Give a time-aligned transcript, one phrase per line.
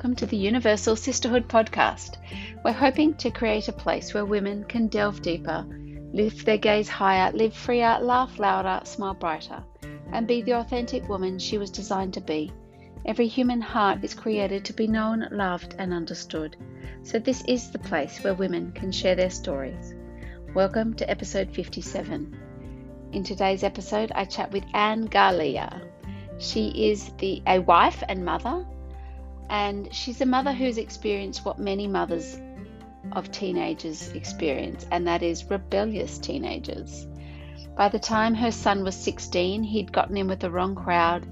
[0.00, 2.16] welcome to the Universal Sisterhood podcast.
[2.64, 5.66] We're hoping to create a place where women can delve deeper,
[6.14, 9.62] lift their gaze higher, live freer, laugh louder, smile brighter,
[10.10, 12.50] and be the authentic woman she was designed to be.
[13.04, 16.56] Every human heart is created to be known, loved, and understood.
[17.02, 19.94] So, this is the place where women can share their stories.
[20.54, 22.38] Welcome to episode 57.
[23.12, 25.82] In today's episode, I chat with Anne Galea.
[26.38, 28.64] She is the a wife and mother,
[29.50, 32.40] and she's a mother who's experienced what many mothers
[33.12, 37.06] of teenagers experience, and that is rebellious teenagers.
[37.76, 41.26] By the time her son was 16, he'd gotten in with the wrong crowd.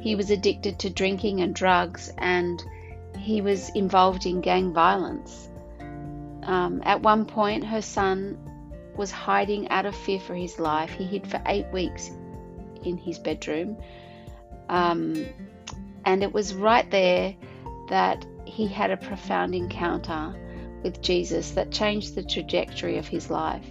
[0.00, 2.62] He was addicted to drinking and drugs, and
[3.18, 5.48] he was involved in gang violence.
[6.44, 8.38] Um, at one point, her son
[8.96, 10.90] was hiding out of fear for his life.
[10.90, 12.08] He hid for eight weeks
[12.84, 13.78] in his bedroom.
[14.68, 15.26] Um,
[16.04, 17.34] and it was right there
[17.88, 20.34] that he had a profound encounter
[20.82, 23.66] with Jesus that changed the trajectory of his life.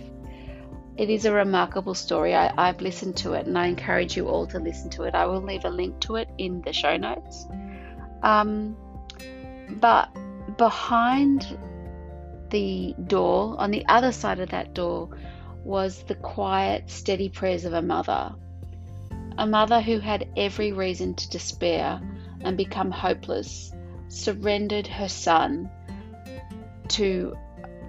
[0.95, 2.35] It is a remarkable story.
[2.35, 5.15] I, have listened to it and I encourage you all to listen to it.
[5.15, 7.45] I will leave a link to it in the show notes.
[8.21, 8.75] Um,
[9.69, 10.09] but
[10.57, 11.57] behind
[12.49, 15.09] the door, on the other side of that door,
[15.63, 18.35] was the quiet, steady prayers of a mother.
[19.37, 21.99] A mother who had every reason to despair
[22.41, 23.71] and become hopeless,
[24.13, 25.69] surrendered her son
[26.89, 27.35] to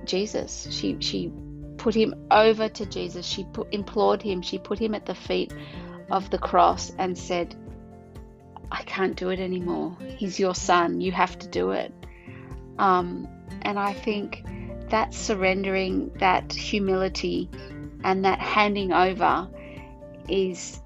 [0.04, 0.66] Jesus.
[0.70, 1.30] She, she
[1.76, 3.26] put him over to Jesus.
[3.26, 4.40] She put, implored him.
[4.42, 5.52] She put him at the feet
[6.10, 7.54] of the cross and said,
[8.70, 9.96] I can't do it anymore.
[10.16, 11.00] He's your son.
[11.00, 11.92] You have to do it.
[12.78, 13.28] Um,
[13.62, 14.44] and I think
[14.88, 17.50] that surrendering, that humility,
[18.02, 19.48] and that handing over
[20.28, 20.80] is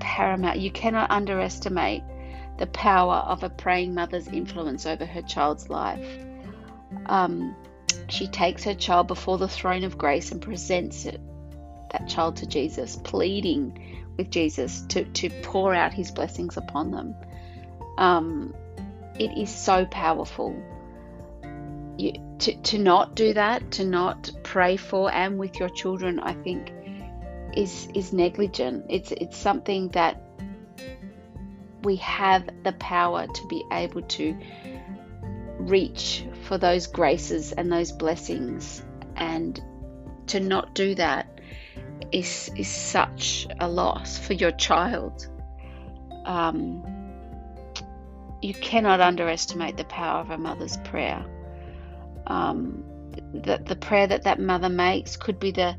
[0.00, 0.58] paramount.
[0.58, 2.02] You cannot underestimate
[2.58, 6.06] the power of a praying mother's influence over her child's life.
[7.06, 7.56] Um,
[8.08, 11.20] she takes her child before the throne of grace and presents it,
[11.90, 17.14] that child to Jesus, pleading with Jesus to, to pour out his blessings upon them.
[17.98, 18.54] Um,
[19.18, 20.60] it is so powerful.
[21.96, 26.34] You, to, to not do that, to not pray for and with your children, I
[26.34, 26.72] think
[27.56, 28.86] is is negligent.
[28.88, 30.20] It's it's something that
[31.84, 34.36] we have the power to be able to
[35.58, 38.82] reach for those graces and those blessings.
[39.16, 39.60] And
[40.28, 41.40] to not do that
[42.10, 45.28] is is such a loss for your child.
[46.24, 46.82] Um,
[48.42, 51.24] you cannot underestimate the power of a mother's prayer.
[52.26, 52.84] Um,
[53.34, 55.76] that the prayer that that mother makes could be the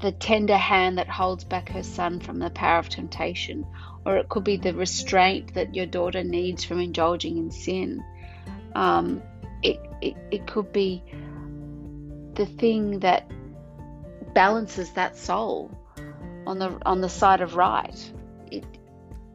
[0.00, 3.66] the tender hand that holds back her son from the power of temptation
[4.04, 8.02] or it could be the restraint that your daughter needs from indulging in sin.
[8.74, 9.22] Um,
[9.62, 11.02] it, it, it could be
[12.34, 13.30] the thing that
[14.34, 15.70] balances that soul
[16.46, 18.12] on the on the side of right.
[18.50, 18.64] It,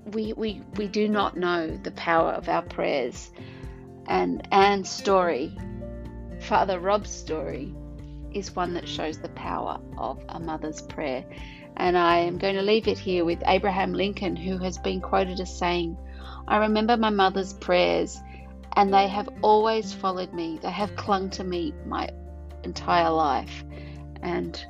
[0.06, 3.32] we, we, we do not know the power of our prayers.
[4.08, 5.58] And Anne's story,
[6.42, 7.74] Father Rob's story,
[8.34, 11.26] is one that shows the power of a mother's prayer.
[11.78, 15.40] And I am going to leave it here with Abraham Lincoln, who has been quoted
[15.40, 15.98] as saying,
[16.48, 18.20] I remember my mother's prayers,
[18.76, 20.60] and they have always followed me.
[20.62, 22.10] They have clung to me my
[22.64, 23.64] entire life.
[24.22, 24.64] And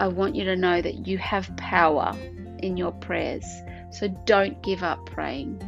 [0.00, 2.14] I want you to know that you have power
[2.58, 3.44] in your prayers.
[3.90, 5.62] So don't give up praying.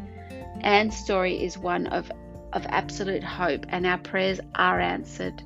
[0.62, 2.10] Anne's story is one of,
[2.52, 5.42] of absolute hope, and our prayers are answered.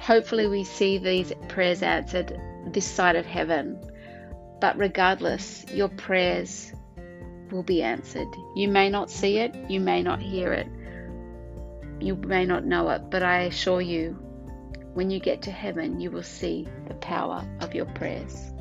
[0.00, 3.78] Hopefully, we see these prayers answered this side of heaven.
[4.60, 6.72] But regardless, your prayers
[7.50, 8.28] will be answered.
[8.56, 10.66] You may not see it, you may not hear it,
[12.00, 14.12] you may not know it, but I assure you,
[14.94, 18.52] when you get to heaven, you will see the power of your prayers.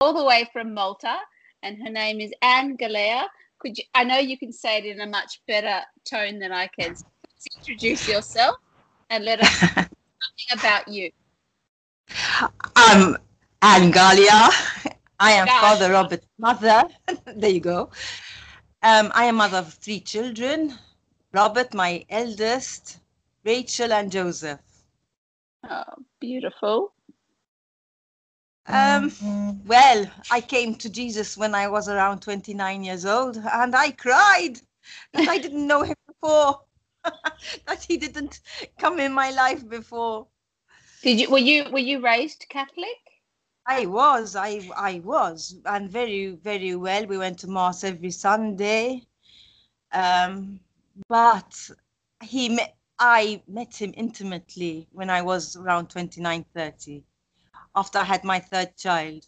[0.00, 1.16] All the way from Malta,
[1.62, 3.24] and her name is Anne Galea.
[3.60, 3.84] Could you?
[3.94, 6.94] I know you can say it in a much better tone than I can
[7.58, 8.56] introduce yourself
[9.10, 11.10] and let us know something about you.
[12.76, 13.16] I'm
[13.62, 14.48] Anne Galea.
[15.18, 15.60] I am Gosh.
[15.60, 16.84] Father Robert's mother.
[17.36, 17.90] there you go.
[18.82, 20.78] Um, I am mother of three children
[21.32, 22.98] Robert, my eldest,
[23.44, 24.60] Rachel, and Joseph.
[25.68, 25.84] Oh,
[26.20, 26.92] beautiful.
[28.72, 33.90] Um, well, I came to Jesus when I was around 29 years old and I
[33.90, 34.60] cried
[35.12, 36.60] that I didn't know him before.
[37.66, 38.40] that he didn't
[38.78, 40.26] come in my life before.
[41.02, 42.98] Did you were you were you raised Catholic?
[43.66, 47.06] I was, I, I was, and very, very well.
[47.06, 49.06] We went to mass every Sunday,
[49.92, 50.58] um,
[51.08, 51.70] but
[52.22, 57.04] he, met, I met him intimately when I was around 29, 30,
[57.74, 59.26] after I had my third child.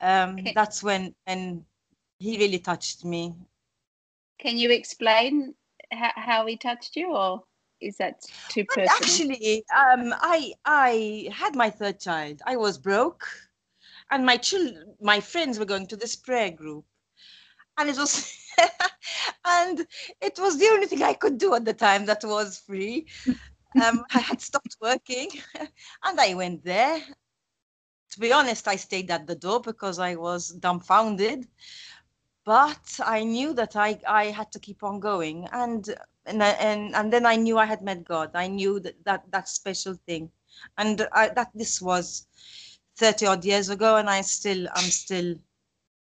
[0.00, 0.52] Um, okay.
[0.54, 1.64] That's when, when
[2.18, 3.34] he really touched me.
[4.38, 5.54] Can you explain
[5.92, 7.44] how, how he touched you, or?
[7.84, 8.90] is that too personal?
[8.90, 12.40] Actually, um, I I had my third child.
[12.46, 13.26] I was broke,
[14.10, 16.84] and my children, my friends were going to this prayer group,
[17.78, 18.34] and it was
[19.44, 19.86] and
[20.20, 23.06] it was the only thing I could do at the time that was free.
[23.82, 25.28] Um, I had stopped working,
[26.04, 27.00] and I went there.
[28.12, 31.48] To be honest, I stayed at the door because I was dumbfounded
[32.44, 35.48] but I knew that I, I had to keep on going.
[35.52, 35.88] And
[36.26, 38.30] and and and then I knew I had met God.
[38.34, 40.30] I knew that that, that special thing,
[40.78, 42.26] and I, that this was
[42.96, 45.34] thirty odd years ago, and I still I'm still,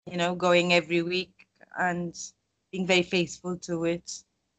[0.05, 1.47] you know, going every week
[1.79, 2.15] and
[2.71, 4.11] being very faithful to it.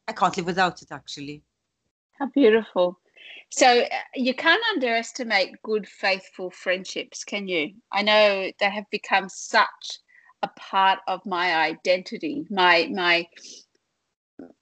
[0.09, 1.43] I can't live without it, actually.
[2.19, 2.99] How beautiful.
[3.53, 7.75] So uh, you can't underestimate good, faithful friendships, can you?
[7.93, 9.99] I know they have become such
[10.43, 13.29] a part of my identity, my my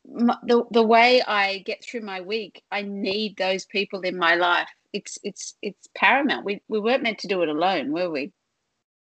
[0.04, 4.68] the the way I get through my week, I need those people in my life.
[4.92, 6.44] It's it's it's paramount.
[6.44, 8.32] We we weren't meant to do it alone, were we?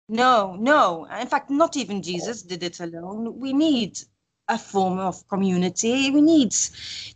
[0.09, 1.05] No, no.
[1.05, 3.39] In fact, not even Jesus did it alone.
[3.39, 3.97] We need
[4.51, 6.11] a form of community.
[6.11, 6.51] We need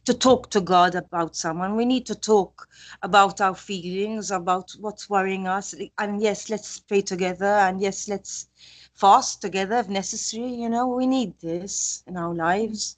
[0.06, 1.76] to talk to God about someone.
[1.76, 2.68] We need to talk
[3.04, 5.76] about our feelings, about what's worrying us.
[5.98, 7.46] And yes, let's pray together.
[7.46, 8.48] And yes, let's
[8.94, 10.48] fast together if necessary.
[10.48, 12.98] You know, we need this in our lives.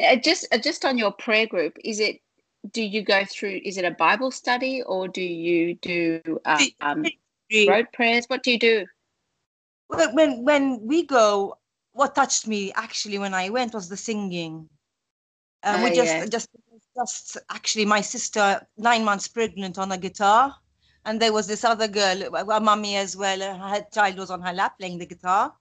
[0.00, 2.20] Uh, just uh, just on your prayer group, is it?
[2.72, 3.60] Do you go through?
[3.64, 6.20] Is it a Bible study or do you do
[6.80, 7.04] um,
[7.68, 8.24] road prayers?
[8.26, 8.86] What do you do?
[9.88, 11.58] When when we go,
[11.94, 14.68] what touched me actually when I went was the singing.
[15.62, 16.26] Um, uh, we just yeah.
[16.26, 16.48] just
[16.94, 20.54] just actually my sister nine months pregnant on a guitar,
[21.06, 23.40] and there was this other girl, a mummy as well.
[23.40, 25.54] Her child was on her lap playing the guitar,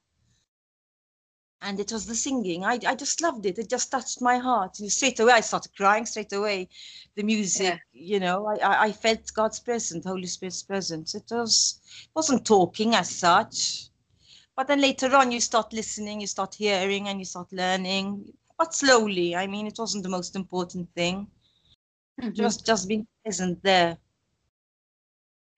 [1.62, 2.66] and it was the singing.
[2.66, 3.60] I, I just loved it.
[3.60, 4.80] It just touched my heart.
[4.80, 6.06] And straight away, I started crying.
[6.06, 6.68] Straight away,
[7.16, 7.80] the music.
[7.94, 8.14] Yeah.
[8.14, 11.16] You know, I, I felt God's presence, Holy Spirit's presence.
[11.16, 13.90] It was it wasn't talking as such,
[14.56, 18.34] but then later on, you start listening, you start hearing, and you start learning.
[18.58, 19.36] But slowly.
[19.36, 21.28] I mean, it wasn't the most important thing.
[22.22, 22.34] Mm-hmm.
[22.34, 23.98] Just just being present there.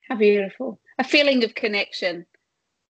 [0.08, 0.80] How beautiful!
[1.00, 2.26] A feeling of connection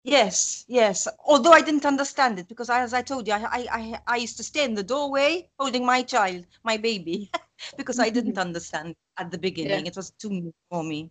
[0.05, 1.06] Yes, yes.
[1.27, 4.43] Although I didn't understand it because, as I told you, I, I, I used to
[4.43, 7.31] stay in the doorway holding my child, my baby,
[7.77, 9.85] because I didn't understand at the beginning.
[9.85, 9.89] Yeah.
[9.91, 11.11] It was too new for me.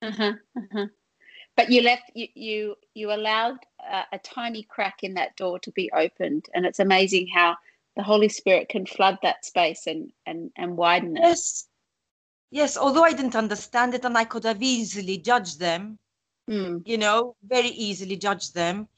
[0.00, 0.86] Uh-huh, uh-huh.
[1.58, 5.70] But you left, you you, you allowed a, a tiny crack in that door to
[5.72, 7.56] be opened, and it's amazing how
[7.96, 11.22] the Holy Spirit can flood that space and and and widen it.
[11.22, 11.66] Yes,
[12.50, 12.78] yes.
[12.78, 15.98] Although I didn't understand it, and I could have easily judged them
[16.48, 16.82] mm.
[16.86, 18.88] you know, very easily judged them.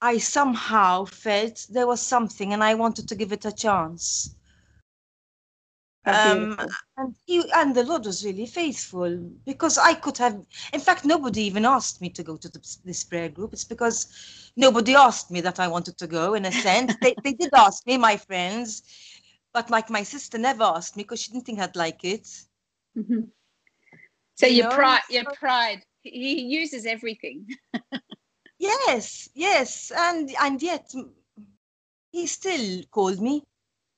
[0.00, 4.34] I somehow felt there was something and I wanted to give it a chance.
[6.06, 6.56] Um,
[6.96, 10.40] and he, and the Lord was really faithful because I could have.
[10.72, 13.52] In fact, nobody even asked me to go to the, this prayer group.
[13.52, 16.34] It's because nobody asked me that I wanted to go.
[16.34, 18.82] In a sense, they they did ask me, my friends,
[19.52, 22.26] but like my sister never asked me because she didn't think I'd like it.
[22.96, 23.20] Mm-hmm.
[24.36, 24.76] So you your know?
[24.76, 27.46] pride, your pride he uses everything
[28.58, 30.92] yes yes and and yet
[32.10, 33.42] he still called me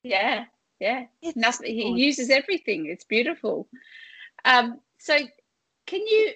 [0.03, 0.45] yeah
[0.83, 1.31] yeah.
[1.35, 2.87] Nothing, he uses everything.
[2.87, 3.67] It's beautiful.
[4.45, 5.17] Um so
[5.85, 6.33] can you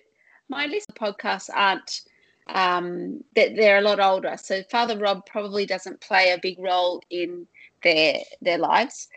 [0.50, 2.02] my list of podcasts aren't
[2.48, 4.36] um that they're a lot older.
[4.38, 7.48] So father rob probably doesn't play a big role in
[7.84, 9.08] their their lives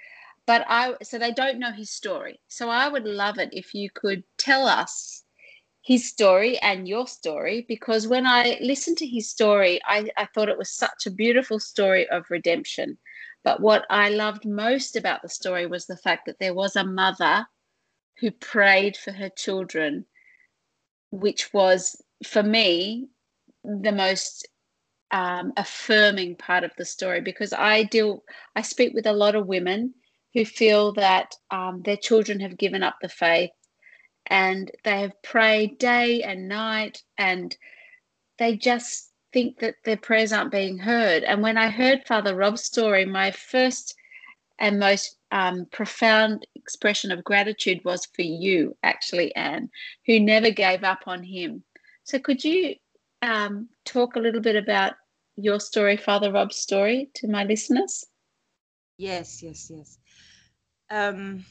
[0.47, 2.41] but i so they don't know his story.
[2.49, 5.25] So i would love it if you could tell us
[5.83, 10.49] his story and your story because when I listened to his story, I, I thought
[10.49, 12.99] it was such a beautiful story of redemption.
[13.43, 16.85] But what I loved most about the story was the fact that there was a
[16.85, 17.47] mother
[18.19, 20.07] who prayed for her children,
[21.11, 23.09] which was, for me,
[23.65, 24.47] the most
[25.11, 28.23] um, affirming part of the story because I deal,
[28.55, 29.95] I speak with a lot of women
[30.35, 33.51] who feel that um, their children have given up the faith
[34.27, 37.57] and they have prayed day and night and
[38.39, 41.25] they just think that their prayers aren't being heard.
[41.25, 43.95] And when I heard Father Rob's story, my first
[44.59, 49.71] and most um, profound expression of gratitude was for you, actually, Anne,
[50.07, 51.65] who never gave up on him.
[52.05, 52.75] So, could you
[53.23, 54.95] um, talk a little bit about
[55.37, 58.05] your story, Father Rob's story, to my listeners?
[58.99, 59.99] Yes, yes, yes.
[60.91, 61.45] Um,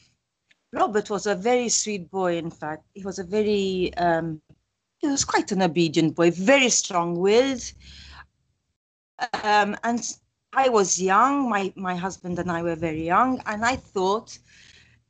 [0.72, 2.84] Robert was a very sweet boy, in fact.
[2.94, 4.40] He was a very, um,
[5.00, 7.72] he was quite an obedient boy, very strong willed.
[9.42, 10.16] Um, and
[10.52, 14.38] I was young, my, my husband and I were very young, and I thought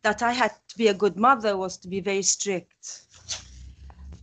[0.02, 3.02] that I had to be a good mother was to be very strict.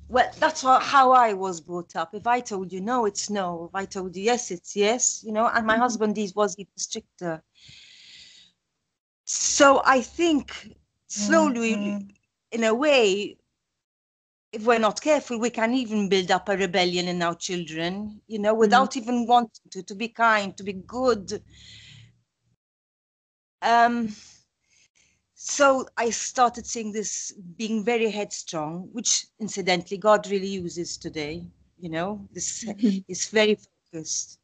[0.10, 2.16] Well, that's how I was brought up.
[2.16, 3.66] If I told you no, it's no.
[3.70, 5.82] If I told you yes, it's yes, you know, and my mm-hmm.
[5.82, 7.44] husband he was even stricter.
[9.26, 10.76] So I think
[11.08, 12.08] slowly, mm-hmm.
[12.54, 13.38] in a way,
[14.52, 18.40] if we're not careful, we can even build up a rebellion in our children, you
[18.40, 19.04] know, without mm-hmm.
[19.04, 21.42] even wanting to, to be kind, to be good.
[23.62, 24.16] Um,
[25.34, 31.46] so I started seeing this being very headstrong, which incidentally God really uses today,
[31.78, 33.00] you know, this mm-hmm.
[33.08, 33.58] is very
[33.92, 34.40] focused.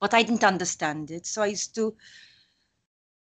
[0.00, 1.94] But I didn't understand it, so I used to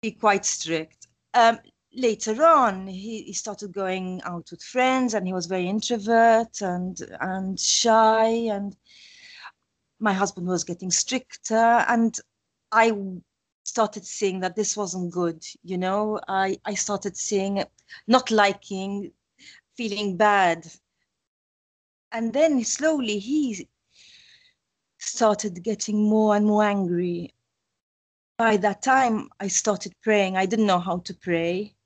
[0.01, 1.07] be quite strict.
[1.33, 1.59] Um,
[1.98, 7.01] later on he, he started going out with friends and he was very introvert and
[7.20, 8.75] and shy and
[10.00, 12.20] my husband was getting stricter and
[12.72, 12.94] i
[13.63, 16.20] started seeing that this wasn't good you know?
[16.27, 17.63] I i started seeing
[18.08, 19.12] not liking
[19.77, 20.68] feeling bad.
[22.12, 23.68] And then slowly he
[24.98, 27.34] started getting more and more angry.
[28.38, 30.36] By that time i started praying.
[30.36, 31.76] I didn't know how to pray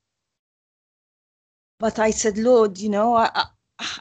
[1.82, 3.28] but I said, Lord, you know, I,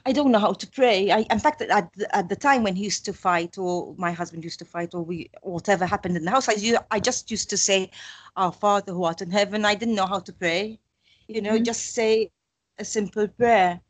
[0.06, 1.10] I don't know how to pray.
[1.10, 4.12] I, in fact, at the, at the time when he used to fight, or my
[4.12, 7.50] husband used to fight, or we, whatever happened in the house, I, I just used
[7.50, 7.90] to say,
[8.36, 10.80] "Our Father who art in heaven." I didn't know how to pray,
[11.28, 11.64] you know, mm-hmm.
[11.72, 12.30] just say
[12.78, 13.82] a simple prayer.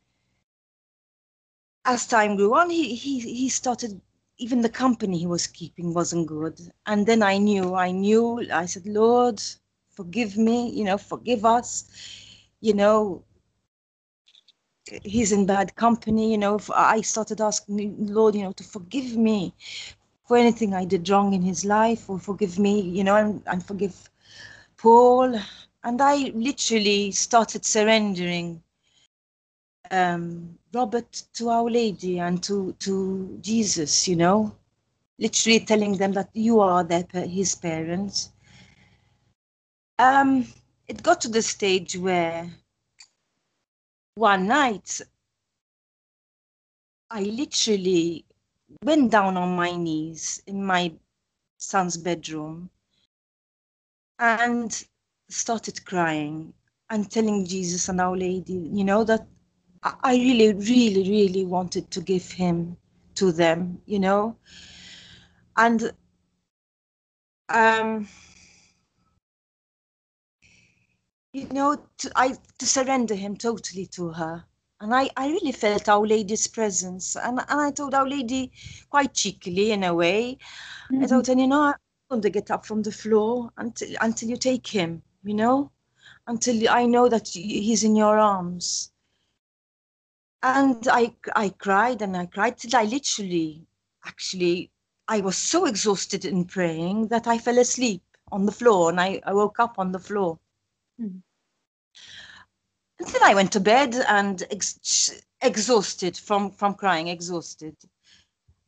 [1.84, 4.00] As time grew on, he he he started.
[4.38, 6.56] Even the company he was keeping wasn't good,
[6.86, 7.74] and then I knew.
[7.74, 8.24] I knew.
[8.50, 9.38] I said, "Lord,
[9.90, 10.70] forgive me.
[10.70, 11.70] You know, forgive us.
[12.60, 13.24] You know,
[15.02, 19.52] he's in bad company you know i started asking lord you know to forgive me
[20.26, 23.64] for anything i did wrong in his life or forgive me you know and, and
[23.64, 24.10] forgive
[24.76, 25.34] paul.
[25.84, 28.62] And i literally started surrendering
[29.90, 34.54] um, robert to our lady and to to jesus you know
[35.18, 38.32] literally telling them that you are their his parents.
[39.98, 40.46] Um
[40.88, 42.50] it got to the stage where
[44.14, 45.00] one night,
[47.10, 48.24] I literally
[48.82, 50.92] went down on my knees in my
[51.58, 52.70] son's bedroom
[54.18, 54.84] and
[55.28, 56.52] started crying
[56.90, 59.26] and telling Jesus and Our Lady, you know, that
[59.82, 62.76] I really, really, really wanted to give him
[63.16, 64.36] to them, you know.
[65.56, 65.92] And
[67.48, 68.08] um,
[71.32, 74.44] you know, to, I to surrender him totally to her.
[74.80, 77.16] And I, I really felt Our Lady's presence.
[77.16, 78.50] And, and I told Our Lady
[78.90, 80.38] quite cheekily in a way,
[80.90, 81.04] mm-hmm.
[81.04, 81.74] I told her, you know, I'm
[82.10, 85.70] going to get up from the floor until, until you take him, you know,
[86.26, 88.92] until I know that he's in your arms.
[90.42, 93.64] And I, I cried and I cried till I literally,
[94.04, 94.72] actually,
[95.06, 99.20] I was so exhausted in praying that I fell asleep on the floor and I,
[99.24, 100.40] I woke up on the floor.
[101.00, 101.22] Mm.
[102.98, 107.76] And then I went to bed and ex- exhausted from, from crying, exhausted.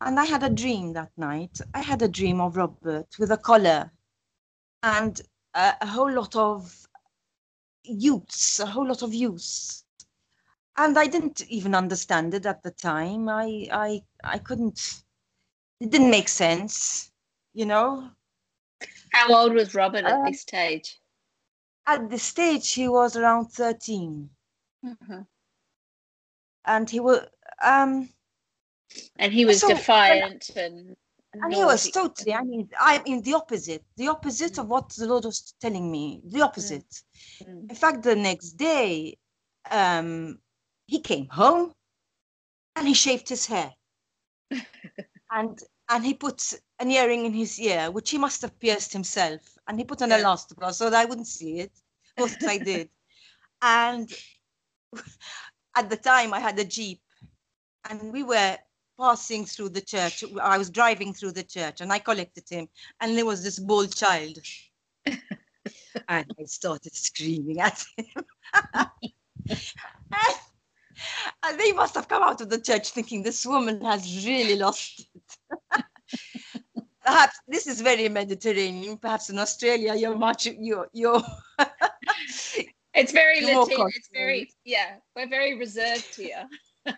[0.00, 1.60] And I had a dream that night.
[1.72, 3.92] I had a dream of Robert with a collar
[4.82, 5.20] and
[5.54, 6.74] a, a whole lot of
[7.84, 9.84] youths, a whole lot of youths.
[10.76, 13.28] And I didn't even understand it at the time.
[13.28, 15.04] I I I couldn't
[15.80, 17.12] it didn't make sense,
[17.52, 18.10] you know.
[19.12, 20.98] How old was Robert at uh, this stage?
[21.86, 24.28] At the stage he was around 13
[24.84, 25.20] mm-hmm.
[26.64, 27.20] and he was
[27.62, 28.08] um
[29.18, 30.96] and he was so, defiant and
[31.34, 33.82] and he was totally i mean i mean the opposite.
[33.96, 36.20] The opposite of what the lord was telling me.
[36.26, 36.88] The opposite.
[37.42, 37.70] Mm-hmm.
[37.70, 39.16] in fact the next day
[39.70, 40.38] um
[40.86, 41.72] he came home
[42.76, 43.72] and he shaved his hair.
[45.30, 49.53] And and he put an earring in his ear, which he must have pierced himself,
[49.68, 50.20] and he put an yeah.
[50.20, 51.72] elastomer so that I wouldn't see it.
[52.16, 52.88] What I did,
[53.62, 54.10] and
[55.76, 57.00] at the time I had a jeep,
[57.88, 58.56] and we were
[58.98, 60.24] passing through the church.
[60.40, 62.68] I was driving through the church, and I collected him,
[63.00, 64.38] and there was this bold child,
[65.06, 65.16] and
[66.08, 68.24] I started screaming at him.
[71.42, 75.06] and they must have come out of the church thinking this woman has really lost
[75.14, 75.84] it.
[77.04, 78.96] Perhaps this is very Mediterranean.
[78.98, 81.22] Perhaps in Australia, you're much you're you're.
[82.94, 83.88] it's very Latin.
[83.94, 84.96] It's very yeah.
[85.14, 86.46] We're very reserved here.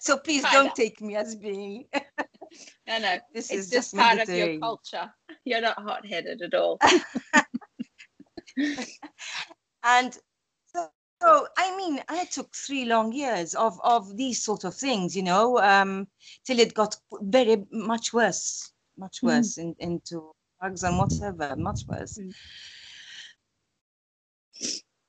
[0.00, 1.86] so please don't take me as being.
[2.86, 3.18] no, no.
[3.34, 5.10] This it's is just part of your culture.
[5.44, 6.78] You're not hot-headed at all.
[9.84, 10.18] and
[11.20, 15.22] so, I mean, I took three long years of of these sort of things, you
[15.22, 16.06] know, um,
[16.44, 19.28] till it got very much worse, much mm.
[19.28, 19.62] worse mm.
[19.62, 22.18] in, into drugs and whatever, much worse.
[22.18, 22.34] Mm.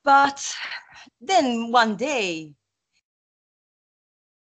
[0.04, 0.56] But
[1.22, 2.54] then one day,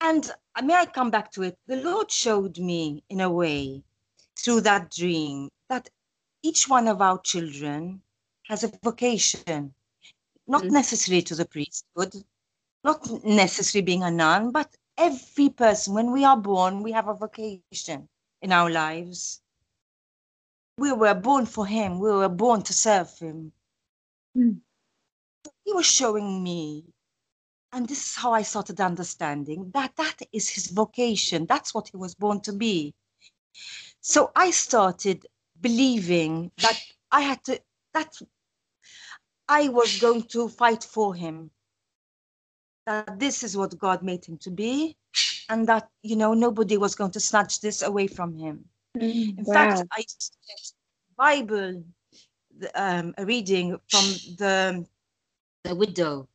[0.01, 0.31] and
[0.65, 1.59] may I come back to it?
[1.67, 3.83] The Lord showed me, in a way,
[4.39, 5.91] through that dream, that
[6.43, 8.01] each one of our children
[8.47, 9.75] has a vocation,
[10.51, 10.71] not mm.
[10.71, 12.13] necessarily to the priesthood,
[12.85, 17.15] not necessarily being a nun, but every person, when we are born, we have a
[17.15, 18.09] vocation
[18.43, 19.41] in our lives.
[20.79, 23.53] We were born for Him, we were born to serve Him.
[24.37, 24.61] Mm.
[25.65, 26.85] He was showing me
[27.73, 31.47] and this is how I started understanding that that is his vocation.
[31.47, 32.95] That's what he was born to be.
[34.01, 35.27] So I started
[35.61, 36.81] believing that
[37.13, 37.61] I had to,
[37.95, 38.17] that
[39.51, 41.51] I was going to fight for him.
[42.87, 44.97] That this is what God made him to be,
[45.49, 48.65] and that, you know, nobody was going to snatch this away from him.
[48.97, 49.55] Mm, In wow.
[49.55, 50.05] fact, I
[51.17, 51.85] Bible
[52.75, 54.05] um, a reading from
[54.39, 54.87] the
[55.65, 56.29] the widow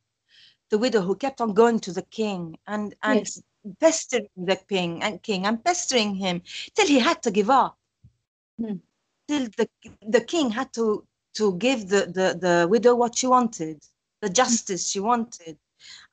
[0.70, 3.42] the widow who kept on going to the king and and yes.
[3.80, 6.42] pestering the king and king and pestering him
[6.74, 7.76] till he had to give up.
[8.60, 8.76] Hmm.
[9.28, 9.68] Till the
[10.02, 13.82] the king had to to give the, the, the widow what she wanted,
[14.22, 15.56] the justice she wanted.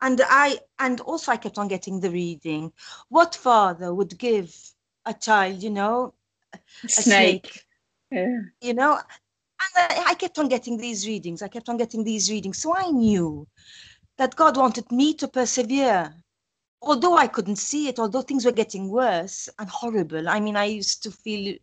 [0.01, 2.71] And I and also I kept on getting the reading.
[3.09, 4.55] What father would give
[5.05, 6.13] a child, you know,
[6.53, 7.47] a, snake.
[7.47, 7.65] snake.
[8.12, 8.39] Yeah.
[8.62, 11.41] You know, and I, I kept on getting these readings.
[11.41, 12.59] I kept on getting these readings.
[12.59, 13.47] So I knew
[14.17, 16.13] that God wanted me to persevere.
[16.81, 20.27] Although I couldn't see it, although things were getting worse and horrible.
[20.27, 21.55] I mean, I used to feel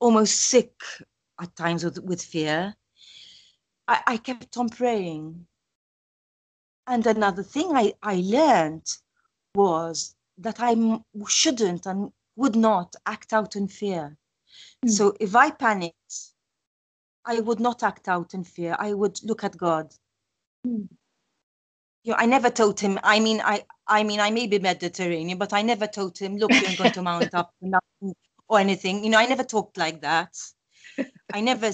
[0.00, 0.72] almost sick
[1.40, 2.74] at times with, with fear.
[3.88, 5.46] I, I kept on praying.
[6.86, 8.86] And another thing I, I learned
[9.54, 10.74] was that I
[11.28, 14.16] shouldn't and would not act out in fear.
[14.84, 14.90] Mm.
[14.90, 16.14] So if I panicked,
[17.24, 18.74] I would not act out in fear.
[18.78, 19.94] I would look at God.
[20.66, 20.88] Mm
[22.04, 22.98] you know, I never told him.
[23.02, 26.50] I mean, I, I mean, I may be Mediterranean, but I never told him, look,
[26.50, 27.54] you're going to mount up
[28.48, 29.04] or anything.
[29.04, 30.36] You know, I never talked like that.
[31.32, 31.70] I never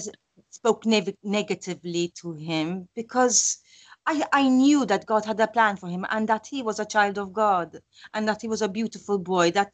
[0.49, 3.57] spoke ne- negatively to him because
[4.05, 6.85] I, I knew that God had a plan for him and that he was a
[6.85, 7.79] child of God
[8.13, 9.51] and that he was a beautiful boy.
[9.51, 9.73] That,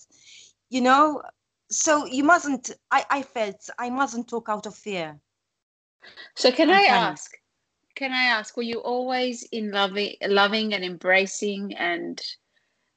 [0.69, 1.21] you know,
[1.69, 2.71] so you mustn't.
[2.91, 5.19] I, I felt I mustn't talk out of fear.
[6.35, 7.31] So can I ask?
[7.95, 12.21] can I ask, were you always in loving, loving and embracing and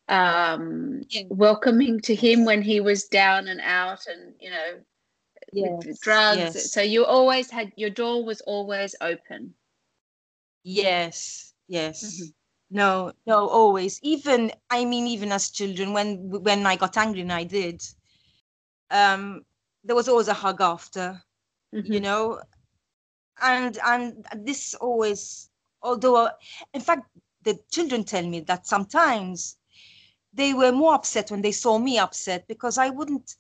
[0.09, 4.81] um, welcoming to him when he was down and out and you know
[5.52, 5.98] yes.
[6.00, 6.38] drugs?
[6.38, 6.72] Yes.
[6.72, 9.54] So you always had your door was always open.
[10.64, 12.04] Yes, yes.
[12.04, 12.28] Mm-hmm.
[12.70, 13.98] No, no, always.
[14.02, 17.82] Even I mean, even as children, when when I got angry and I did,
[18.90, 19.44] um,
[19.84, 21.22] there was always a hug after.
[21.74, 21.92] Mm-hmm.
[21.92, 22.40] You know,
[23.40, 25.50] and and this always
[25.82, 26.28] although
[26.72, 27.08] in fact
[27.42, 29.56] the children tell me that sometimes
[30.32, 33.34] they were more upset when they saw me upset because i wouldn't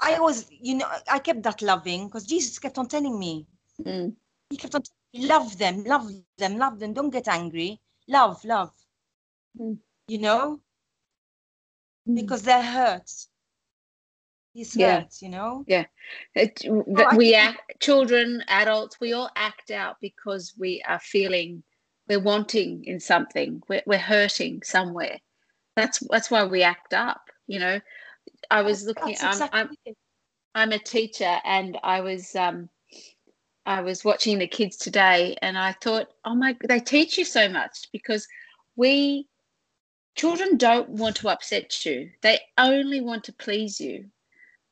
[0.00, 3.46] i was you know i kept that loving because jesus kept on telling me.
[3.84, 4.14] Mm.
[4.50, 4.82] he kept on
[5.14, 6.92] love them love them love them.
[6.92, 7.80] Don't get angry.
[8.08, 8.72] Love love.
[9.60, 9.78] Mm.
[10.08, 10.60] you know?
[12.08, 12.16] Mm.
[12.16, 13.10] because they're hurt.
[14.54, 15.00] He's yeah.
[15.00, 15.64] hurt you know?
[15.66, 15.84] Yeah.
[16.34, 16.60] It,
[16.96, 21.62] that we act children adults we all act out because we are feeling
[22.08, 23.62] we're wanting in something.
[23.68, 25.18] We're, we're hurting somewhere.
[25.76, 27.80] That's that's why we act up you know
[28.50, 29.94] i was looking exactly I'm, I'm,
[30.54, 32.68] I'm a teacher and i was um
[33.66, 37.48] i was watching the kids today and i thought oh my they teach you so
[37.48, 38.26] much because
[38.76, 39.26] we
[40.16, 44.10] children don't want to upset you they only want to please you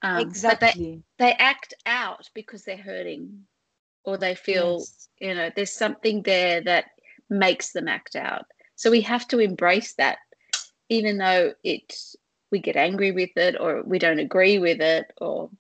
[0.03, 1.03] um, exactly.
[1.19, 3.47] They, they, act out because they're hurting
[4.05, 5.09] or they feel, yes.
[5.21, 6.87] you know, there's something there that
[7.29, 8.45] makes them act out.
[8.77, 10.19] So we have to embrace that,
[10.89, 11.95] even though it
[12.51, 15.13] we get angry with it or we don't agree with it.
[15.21, 15.51] Or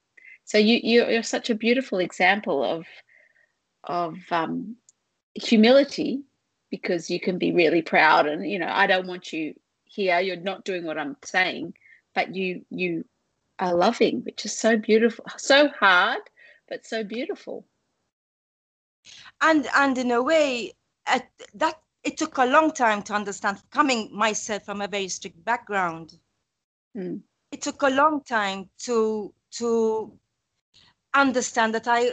[0.44, 2.86] so you you're, such a beautiful example of
[3.84, 4.76] of um,
[5.34, 6.22] humility
[6.70, 10.36] because you can be really proud and you know I don't want you here you're
[10.36, 11.74] not doing what I'm saying
[12.14, 13.04] but you you
[13.58, 16.20] are loving which is so beautiful so hard
[16.68, 17.66] but so beautiful
[19.40, 20.72] and and in a way
[21.06, 21.20] uh,
[21.54, 26.18] that it took a long time to understand coming myself from a very strict background
[26.96, 27.20] mm.
[27.52, 30.12] it took a long time to to
[31.14, 32.10] understand that i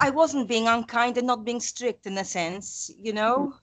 [0.00, 3.54] i wasn't being unkind and not being strict in a sense you know?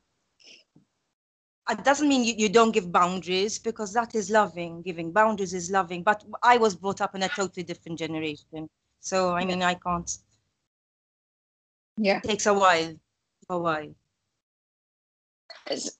[1.67, 4.83] It doesn't mean you, you don't give boundaries because that is loving.
[4.83, 6.03] Giving boundaries is loving.
[6.03, 8.69] But i was brought up in a totally different generation.
[8.99, 10.11] So i mean i can't
[11.97, 12.17] yeah.
[12.17, 12.93] It takes a while.
[13.49, 13.95] A while.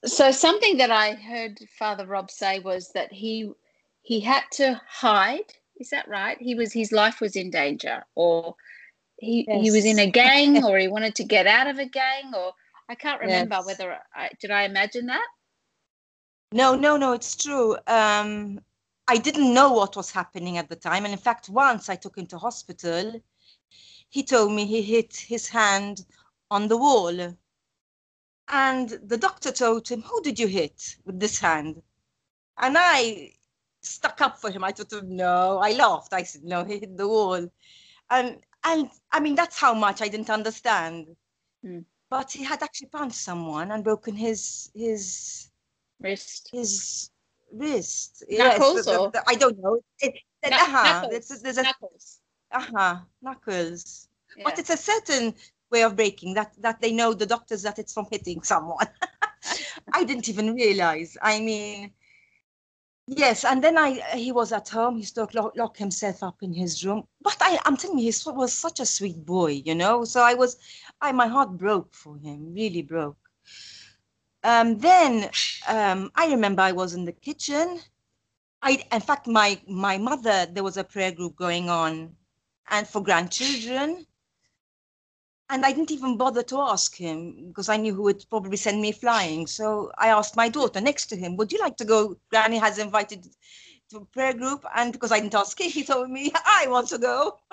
[0.06, 3.52] So something that i heard father rob say was that he
[4.06, 8.56] he had to hide is that right he was his life was in danger or
[9.18, 9.64] he yes.
[9.64, 12.54] he was in a gang or he wanted to get out of a gang or
[12.90, 13.66] i can't remember yes.
[13.66, 15.28] whether i did i imagine that
[16.52, 18.60] no no no it's true um
[19.08, 22.18] i didn't know what was happening at the time and in fact once i took
[22.18, 23.14] him to hospital
[24.16, 26.06] he told me he hit his hand
[26.50, 27.36] on the wall.
[28.48, 31.82] And the doctor told him, Who did you hit with this hand?
[32.58, 33.35] And I
[33.86, 34.64] stuck up for him.
[34.64, 35.60] I told him, No.
[35.60, 36.14] I laughed.
[36.14, 37.48] I said, No, he hit the wall.
[38.10, 41.08] And and I mean that's how much I didn't understand.
[41.66, 41.86] Mm.
[42.10, 45.50] But he had actually punched someone and broken his his
[46.00, 46.50] wrist.
[46.52, 47.10] His
[47.52, 48.24] wrist.
[48.30, 49.12] Knuckles yes, or?
[49.12, 49.80] The, the, I don't know.
[50.00, 51.02] It, it, uh-huh.
[51.02, 51.28] Knuckles.
[51.28, 52.20] There's, there's a, Knuckles
[52.56, 54.44] uh-huh knuckles yeah.
[54.44, 55.34] but it's a certain
[55.72, 58.88] way of breaking that that they know the doctors that it's from hitting someone
[59.94, 61.92] i didn't even realize i mean
[63.08, 66.54] yes and then i he was at home he still lock, lock himself up in
[66.54, 67.04] his room.
[67.22, 70.06] But i i'm telling you he was such a sweet boy you know?
[70.06, 70.58] So i was
[71.02, 73.18] i my heart broke for him really broke.
[74.44, 75.30] Um, then
[75.68, 77.80] um, i remember i was in the kitchen.
[78.62, 82.16] I, in fact, my my mother, there was a prayer group going on
[82.70, 84.08] and for grandchildren.
[85.50, 88.82] And I didn't even bother to ask him because I knew he would probably send
[88.82, 89.46] me flying.
[89.46, 92.18] So I asked my daughter next to him, Would you like to go?
[92.30, 93.28] Granny has invited
[93.92, 94.66] to a prayer group.
[94.76, 97.40] And because I didn't ask him, he told me, I want to go.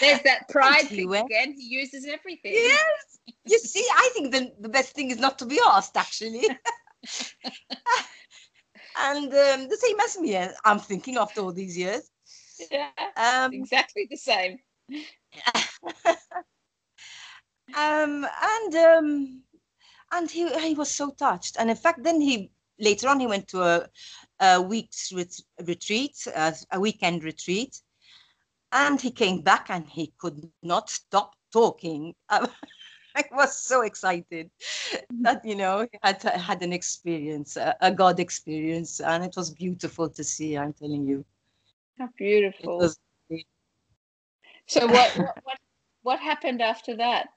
[0.00, 1.52] There's that pride thing again.
[1.52, 2.52] He uses everything.
[2.54, 3.18] Yes.
[3.44, 6.46] You see, I think the, the best thing is not to be asked, actually
[8.96, 10.36] and um, the same as me.
[10.64, 12.10] I'm thinking after all these years.
[12.70, 14.58] Yeah, um, exactly the same.
[17.76, 19.42] Um, and um,
[20.12, 23.48] and he he was so touched, and in fact, then he later on he went
[23.48, 23.88] to a,
[24.40, 27.80] a week's ret- retreat, a, a weekend retreat,
[28.72, 32.14] and he came back and he could not stop talking.
[32.28, 34.50] I was so excited
[35.22, 39.50] that you know he had had an experience, a, a, God experience, and it was
[39.50, 40.56] beautiful to see.
[40.58, 41.24] I'm telling you,
[41.98, 42.78] how beautiful.
[42.78, 42.98] Was,
[44.66, 45.58] so what, what
[46.02, 47.28] what happened after that?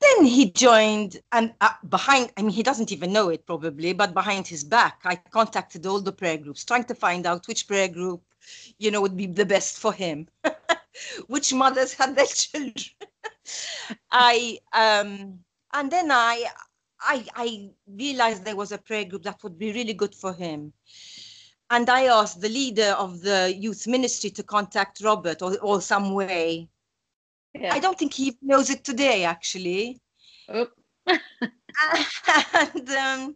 [0.00, 4.14] Then he joined, and uh, behind, I mean, he doesn't even know it probably, but
[4.14, 7.88] behind his back, I contacted all the prayer groups, trying to find out which prayer
[7.88, 8.22] group,
[8.78, 10.28] you know, would be the best for him.
[11.26, 12.74] which mothers had their children.
[14.10, 15.40] I um,
[15.72, 16.46] and then I
[17.00, 20.72] I I realized there was a prayer group that would be really good for him.
[21.70, 26.14] And I asked the leader of the youth ministry to contact Robert or, or some
[26.14, 26.68] way.
[27.54, 27.74] Yeah.
[27.74, 30.00] I don't think he knows it today, actually.
[30.48, 30.68] Oh.
[31.06, 33.34] and um,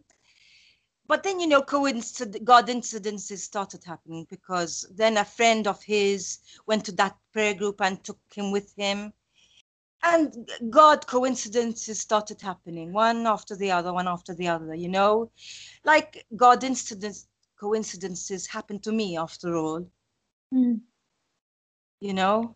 [1.07, 6.39] but then you know coincidence god incidences started happening because then a friend of his
[6.65, 9.13] went to that prayer group and took him with him
[10.03, 15.31] and god coincidences started happening one after the other one after the other you know
[15.83, 17.27] like god incidents
[17.63, 19.81] coincidences happen to me after all
[20.53, 20.79] mm.
[21.99, 22.55] you know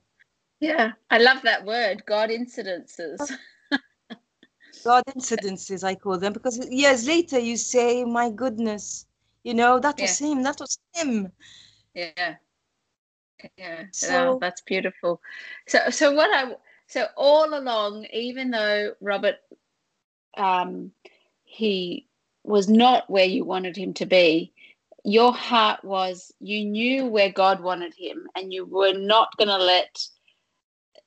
[0.59, 3.19] yeah i love that word god incidences
[4.83, 9.05] God incidences, I call them, because years later you say, my goodness,
[9.43, 10.27] you know, that was yeah.
[10.27, 11.31] him, that was him.
[11.93, 12.35] Yeah.
[13.57, 13.83] Yeah.
[13.91, 15.21] So oh, that's beautiful.
[15.67, 16.55] So so what I
[16.87, 19.35] so all along, even though Robert
[20.37, 20.91] um
[21.43, 22.07] he
[22.43, 24.53] was not where you wanted him to be,
[25.03, 29.57] your heart was you knew where God wanted him and you were not going to
[29.57, 30.05] let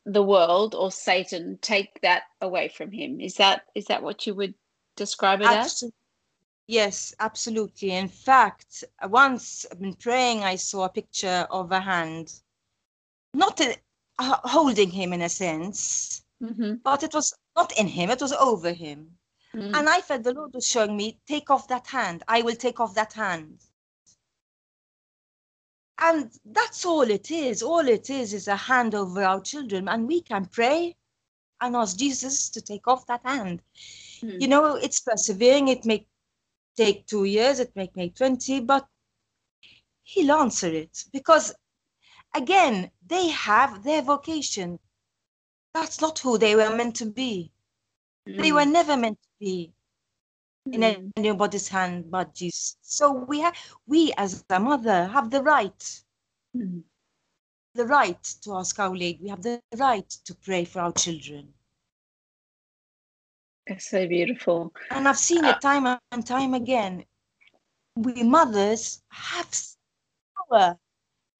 [0.07, 3.21] the world or Satan take that away from him.
[3.21, 4.55] Is that is that what you would
[4.97, 5.85] describe it as?
[6.67, 7.91] Yes, absolutely.
[7.93, 12.33] In fact, once in praying, I saw a picture of a hand.
[13.35, 13.77] Not a,
[14.19, 16.77] uh, holding him in a sense, Mm-hmm.
[16.83, 19.11] but it was not in him, it was over him.
[19.55, 19.77] Mm.
[19.77, 22.23] And I felt the Lord was showing me, take off that hand.
[22.29, 23.59] I will take off that hand.
[26.01, 27.63] And that's all it is.
[27.63, 29.89] All it is is a hand over our children.
[29.89, 30.97] And we can pray
[31.61, 33.63] and ask Jesus to take off that hand.
[34.23, 34.41] Mm.
[34.41, 35.69] You know, it's persevering.
[35.69, 36.07] It may
[36.77, 38.87] take two years, it may take 20, but
[40.03, 41.05] He'll answer it.
[41.13, 41.55] Because
[42.35, 44.79] again, they have their vocation.
[45.75, 47.53] That's not who they were meant to be.
[48.27, 48.55] They Mm.
[48.55, 49.73] were never meant to be
[50.73, 51.11] in Mm.
[51.17, 52.77] anybody's hand but Jesus.
[52.83, 53.55] So we have,
[53.87, 56.03] we as a mother have the right,
[56.57, 56.83] Mm.
[57.75, 59.19] the right to ask Our Lady.
[59.23, 61.55] We have the right to pray for our children.
[63.67, 64.73] It's so beautiful.
[64.91, 67.05] And I've seen it time and time again.
[67.97, 69.49] We mothers have
[70.37, 70.79] power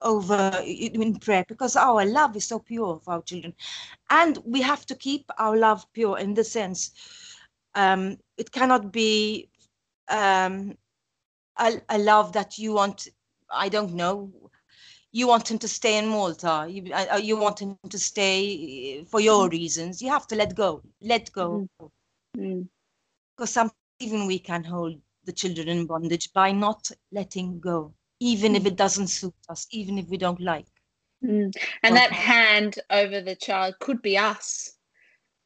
[0.03, 3.55] over in prayer because our love is so pure for our children.
[4.11, 6.93] And we have to keep our love pure in the sense
[7.75, 9.51] um, it cannot be
[10.09, 10.75] um,
[11.59, 13.09] a, a love that you want,
[13.53, 14.33] I don't know,
[15.13, 19.21] you want him to stay in Malta, you, uh, you want him to stay for
[19.21, 20.01] your reasons.
[20.01, 21.69] You have to let go, let go.
[22.35, 22.67] Mm.
[23.37, 28.57] Because sometimes even we can hold the children in bondage by not letting go, even
[28.57, 30.67] if it doesn't suit us, even if we don't like.
[31.23, 31.55] Mm.
[31.83, 34.79] And that hand over the child could be us.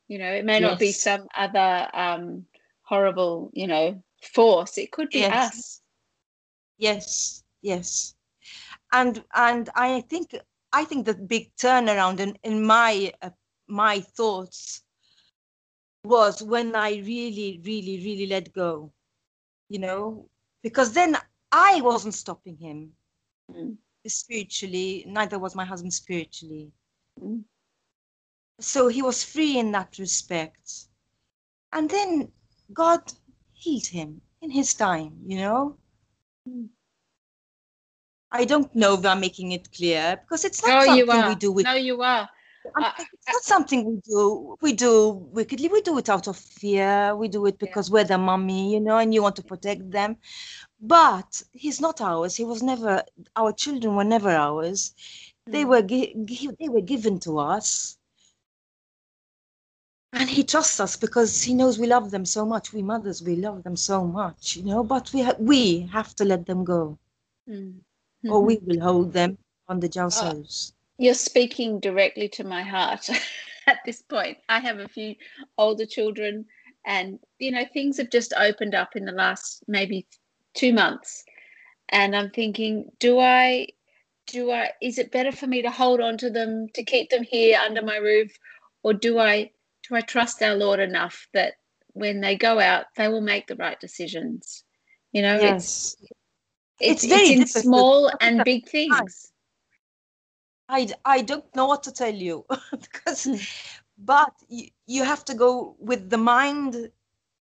[0.07, 2.45] You know, it may not be some other um,
[2.85, 4.79] horrible, you know, force.
[4.79, 5.31] It could be Yes.
[5.31, 5.83] us.
[6.79, 8.15] Yes, yes.
[8.93, 10.35] And and I think
[10.73, 13.31] I think the big turnaround in in my uh,
[13.69, 14.83] my thoughts
[16.05, 18.93] was when I really, really, really let go.
[19.69, 20.29] You know,
[20.63, 21.17] because then
[21.53, 22.93] I wasn't stopping him
[23.51, 23.79] Mm.
[24.07, 25.05] spiritually.
[25.07, 26.73] Neither was my husband spiritually.
[27.21, 27.45] Mm.
[28.61, 30.89] So he was free in that respect.
[31.73, 32.33] And then
[32.75, 33.13] God
[33.55, 35.77] healed him in his time, you know?
[36.49, 36.69] Mm.
[38.33, 41.29] I don't know if I'm making it clear because it's not you something are.
[41.29, 42.29] we do with No, you are.
[42.77, 45.69] I'm- it's not something we do we do wickedly.
[45.69, 47.15] We do it out of fear.
[47.15, 47.67] We do it Yeah.
[47.67, 50.17] because we're the mummy, you know, and you want to protect them.
[50.81, 52.35] But he's not ours.
[52.37, 53.03] He was never
[53.37, 54.95] our children were never ours.
[55.47, 55.69] They Mm.
[55.69, 57.99] were gi- gi- they were given to us.
[60.15, 62.73] And he trusts us because he knows we love them so much.
[62.73, 64.85] We mothers, we love them so much, you know.
[64.85, 66.99] But we ha- we have to let them go,
[67.49, 67.81] Mm.
[68.29, 69.37] or we will hold them
[69.69, 70.73] on bondage ourselves.
[70.99, 73.11] You're speaking directly to my heart
[73.67, 74.39] at this point.
[74.49, 75.17] I have a few
[75.59, 76.47] older children,
[76.87, 80.07] and you know, things have just opened up in the last maybe
[80.55, 81.25] two months.
[81.89, 83.67] And I'm thinking, do I,
[84.27, 87.25] do I, is it better for me to hold on to them, to keep them
[87.25, 88.39] here under my roof,
[88.83, 89.51] or do I,
[89.89, 91.55] do I trust our Lord enough that
[91.93, 94.65] when they go out, they will make the right decisions?
[95.13, 96.07] You know, it's yes.
[96.81, 97.47] it's, It's very it's in difficult.
[97.47, 99.33] small and big things.
[100.69, 103.47] I, I don't know what to tell you because Hmm.
[103.99, 106.91] but you, you have to go with the mind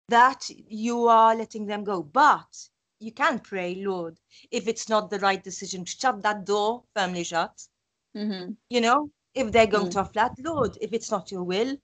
[0.09, 2.69] that you are letting them go but
[3.01, 4.19] you can pray lord
[4.51, 7.69] if it's not the right decision to shut that door firmly shut
[8.15, 9.91] hmm you know if they're going Mm.
[9.91, 11.77] to a flat lord if it's not your will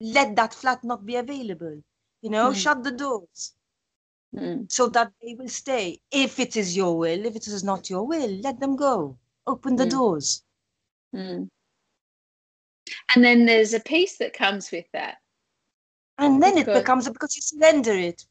[0.00, 1.82] let that flat not be available
[2.22, 2.54] you know Mm.
[2.54, 3.52] shut the doors
[4.34, 4.70] Mm.
[4.70, 8.04] so that they will stay if it is your will if it is not your
[8.06, 9.90] will let them go open the Mm.
[9.90, 10.42] doors
[11.14, 11.48] Mm.
[13.14, 15.16] And then there's a peace that comes with that.
[16.18, 18.24] and then Because- it becomes because you surrender it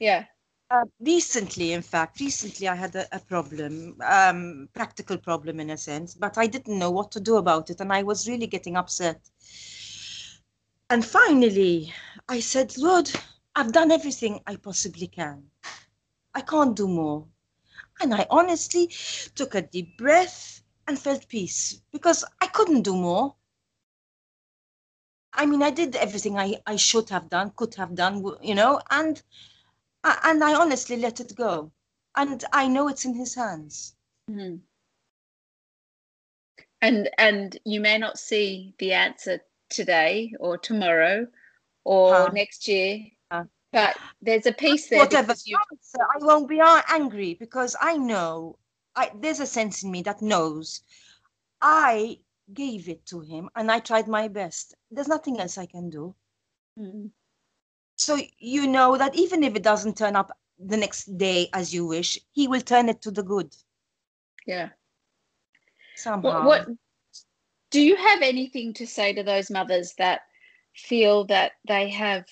[0.00, 0.24] Yeah.
[0.70, 5.76] Uh, recently, in fact, recently I had a, a problem, um, practical problem in a
[5.76, 8.76] sense, but I didn't know what to do about it, and I was really getting
[8.76, 9.20] upset.
[10.92, 11.90] And finally,
[12.28, 13.10] I said, Lord,
[13.56, 15.50] I've done everything I possibly can.
[16.34, 17.26] I can't do more.
[18.02, 18.88] And I honestly
[19.34, 23.34] took a deep breath and felt peace because I couldn't do more.
[25.32, 28.78] I mean, I did everything I, I should have done, could have done, you know,
[28.90, 29.22] and
[30.04, 31.72] and I honestly let it go.
[32.16, 33.96] And I know it's in his hands.
[34.30, 34.60] Mhm.
[36.82, 39.40] And and you may not see the answer
[39.72, 41.26] today or tomorrow
[41.84, 42.30] or Huh.
[42.32, 43.44] next year, Huh.
[43.72, 48.58] but there's a piece there Whatever you answer, I won't be angry because I know
[48.94, 50.82] I, there's a sense in me that knows
[51.60, 52.18] I
[52.52, 54.74] gave it to him and I tried my best.
[54.90, 56.14] There's nothing else I can do.
[56.78, 57.10] Mm.
[57.96, 61.86] So you know that even if it doesn't turn up the next day as you
[61.86, 63.54] wish, he will turn it to the good
[64.46, 64.70] yeah.
[65.94, 66.44] somehow.
[66.44, 66.76] What what
[67.72, 70.20] do you have anything to say to those mothers that
[70.74, 72.26] feel that they have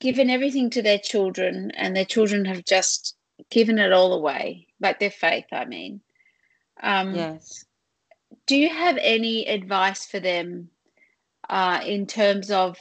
[0.00, 3.16] given everything to their children and their children have just
[3.50, 6.02] given it all away, like their faith, I mean?
[6.82, 7.64] Um, yes.
[8.46, 10.68] Do you have any advice for them
[11.48, 12.76] uh, in terms of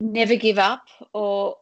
[0.00, 1.56] never give up or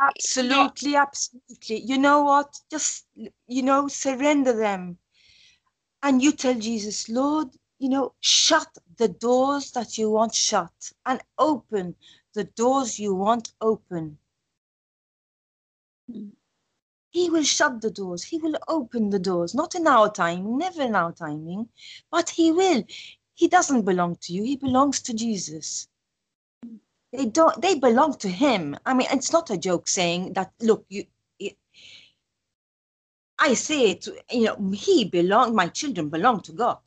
[0.00, 3.06] absolutely absolutely you know what just
[3.46, 4.98] you know surrender them
[6.04, 11.20] and you tell jesus lord you know shut the doors that you want shut and
[11.38, 11.94] open
[12.34, 14.18] the doors you want open.
[16.10, 16.32] Mm.
[17.10, 18.24] he will shut the doors.
[18.24, 19.54] He will open the doors.
[19.54, 21.68] Not in our time never in our timing
[22.10, 22.84] but he will.
[23.34, 24.42] He doesn't belong to you.
[24.44, 25.88] He belongs to jesus.
[27.12, 28.76] They don't they belong to him.
[28.84, 31.04] I mean it's not a joke saying that look you
[33.38, 36.78] I say it, you know, he belong, my children belong to God.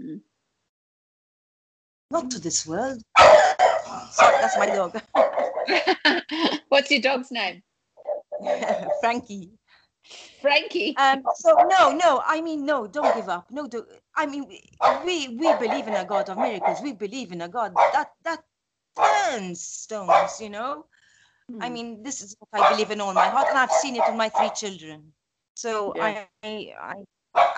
[0.00, 0.20] Mm.
[2.10, 3.02] Not to this world.
[3.18, 5.00] Sorry, that's my dog.
[6.68, 7.62] What's your dog's name?
[9.00, 9.50] Frankie.
[10.40, 10.96] Frankie.
[10.96, 12.22] Um, so no, no.
[12.24, 12.86] I mean, no.
[12.86, 13.50] Don't give up.
[13.50, 13.66] No.
[13.66, 13.84] Do,
[14.14, 16.80] I mean, we we believe in a God of miracles.
[16.82, 18.44] We believe in a God that that
[18.96, 20.40] turns stones.
[20.40, 20.86] You know.
[21.50, 21.62] Hmm.
[21.62, 24.02] I mean, this is what I believe in all my heart, and I've seen it
[24.08, 25.12] in my three children.
[25.56, 26.26] So yeah.
[26.42, 26.94] I, I,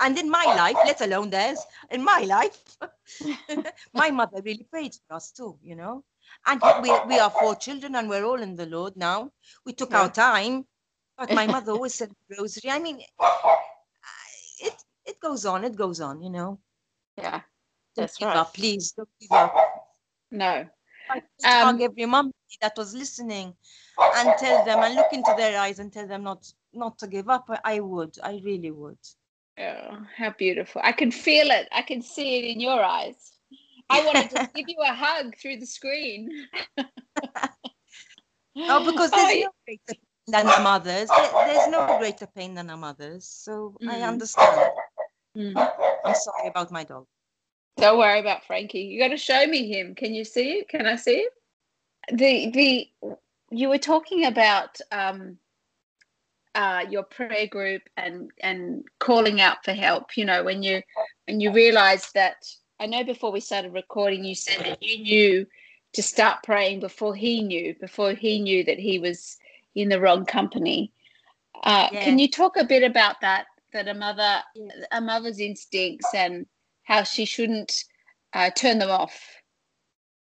[0.01, 1.59] and in my life, let alone theirs,
[1.91, 2.77] in my life,
[3.93, 5.57] my mother really prayed for us too.
[5.61, 6.03] You know.
[6.45, 9.31] And we, we are four children and we're all in the Lord now.
[9.65, 10.03] We took yeah.
[10.03, 10.65] our time,
[11.17, 12.71] but my mother always said rosary.
[12.71, 13.01] I mean,
[14.61, 16.59] it it goes on, it goes on, you know.
[17.17, 17.41] Yeah,
[17.95, 18.37] that's don't right.
[18.37, 19.55] Up, please don't give up.
[20.31, 20.69] No.
[21.09, 23.53] I um, every mom that was listening
[23.99, 27.29] and tell them and look into their eyes and tell them not not to give
[27.29, 27.49] up.
[27.63, 28.97] I would, I really would.
[29.59, 30.81] Oh, how beautiful!
[30.83, 31.67] I can feel it.
[31.71, 33.31] I can see it in your eyes.
[33.89, 36.47] I want to give you a hug through the screen.
[38.55, 41.09] no, because there's oh, no greater pain than our mothers.
[41.09, 43.25] there's no greater pain than our mothers.
[43.25, 43.89] So mm.
[43.89, 44.71] I understand.
[45.35, 45.71] Mm.
[46.05, 47.05] I'm sorry about my dog.
[47.79, 48.81] Don't worry about Frankie.
[48.81, 49.95] You got to show me him.
[49.95, 50.69] Can you see it?
[50.69, 51.33] Can I see it?
[52.11, 52.89] The the
[53.51, 55.37] you were talking about um,
[56.55, 60.17] uh, your prayer group and and calling out for help.
[60.17, 60.81] You know when you
[61.27, 62.45] when you realize that
[62.79, 65.47] I know before we started recording, you said that you knew
[65.93, 69.37] to start praying before he knew, before he knew that he was
[69.75, 70.91] in the wrong company.
[71.63, 72.03] Uh, yeah.
[72.03, 73.45] Can you talk a bit about that?
[73.73, 74.71] That a mother, yeah.
[74.91, 76.45] a mother's instincts, and
[76.89, 77.85] how she shouldn't
[78.33, 79.17] uh, turn them off.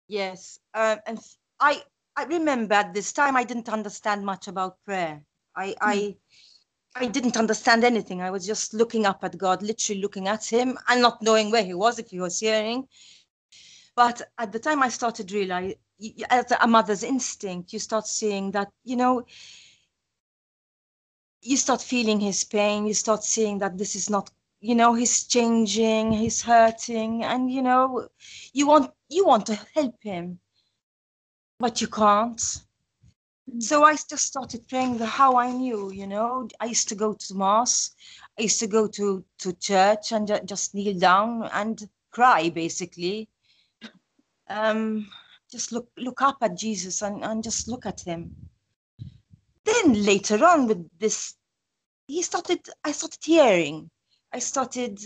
[0.08, 1.20] Yes, uh, and
[1.60, 1.82] I
[2.16, 5.22] I remember at this time I didn't understand much about prayer.
[5.56, 5.74] I hmm.
[5.82, 6.16] I
[6.96, 8.22] I didn't understand anything.
[8.22, 11.64] I was just looking up at God, literally looking at Him, and not knowing where
[11.64, 12.88] He was, if He was hearing.
[13.96, 15.74] But at the time, I started realize,
[16.30, 19.26] as a mother's instinct, you start seeing that you know.
[21.44, 22.86] You start feeling his pain.
[22.86, 24.30] You start seeing that this is not,
[24.62, 28.08] you know, he's changing, he's hurting, and you know,
[28.54, 30.40] you want you want to help him,
[31.60, 32.62] but you can't
[33.60, 36.48] so I just started praying the how I knew, you know.
[36.60, 37.92] I used to go to mass,
[38.40, 43.30] I used to go to to church and just kneel down and cry, basically.
[44.48, 45.08] Um,
[45.52, 48.36] just look look up at Jesus and, and just look at him.
[49.66, 51.36] Then later on with this,
[52.08, 52.60] he started.
[52.84, 53.90] I started hearing.
[54.34, 55.00] I started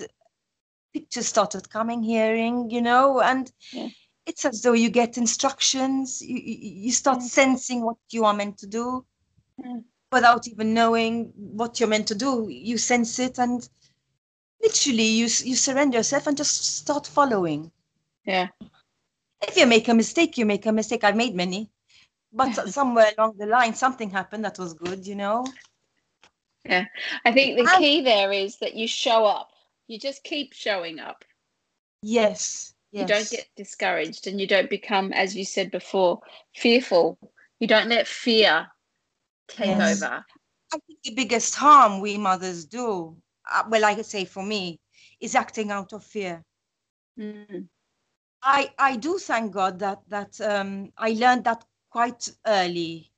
[0.94, 3.52] pictures started coming, hearing, you know, and.
[3.72, 3.90] Yeah
[4.26, 7.24] it's as though you get instructions you, you start mm.
[7.24, 9.06] sensing what you are meant to do
[9.64, 9.84] mm.
[10.12, 13.70] without even knowing what you're meant to do you sense it and
[14.62, 17.72] literally you you surrender yourself and just start following
[18.26, 18.48] yeah
[19.48, 21.70] if you make a mistake you make a mistake i've made many
[22.34, 25.46] but somewhere along the line something happened that was good you know
[26.66, 26.86] yeah
[27.26, 29.50] i think the key there is that you show up
[29.88, 31.24] you just keep showing up
[32.02, 33.10] yes Yes.
[33.10, 36.22] You don't get discouraged and you don't become, as you said before,
[36.56, 37.20] fearful.
[37.60, 38.68] You don't let fear
[39.50, 40.02] take yes.
[40.02, 40.24] over.
[40.74, 43.18] I think the biggest harm we mothers do,
[43.52, 44.80] uh, well, I say for me,
[45.20, 46.42] is acting out of fear.
[47.20, 47.68] Mm.
[48.42, 53.12] I I do thank God that that um, I learned that quite early.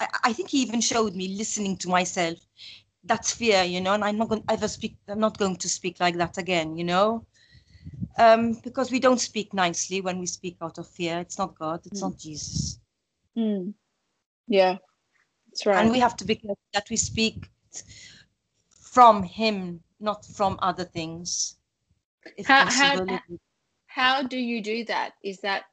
[0.00, 2.38] I, I think He even showed me listening to myself.
[3.04, 4.96] That's fear, you know, and I'm not going to ever speak.
[5.08, 7.24] I'm not going to speak like that again, you know
[8.18, 11.18] um, because we don't speak nicely when we speak out of fear.
[11.20, 12.10] It's not God, it's mm.
[12.10, 12.78] not Jesus.
[13.36, 13.74] Mm.
[14.48, 14.78] Yeah,
[15.48, 15.78] that's right.
[15.78, 17.48] And we have to be careful that we speak
[18.70, 21.56] from Him, not from other things.
[22.44, 22.66] how.
[22.66, 23.20] How,
[23.86, 25.14] how do you do that?
[25.22, 25.64] Is that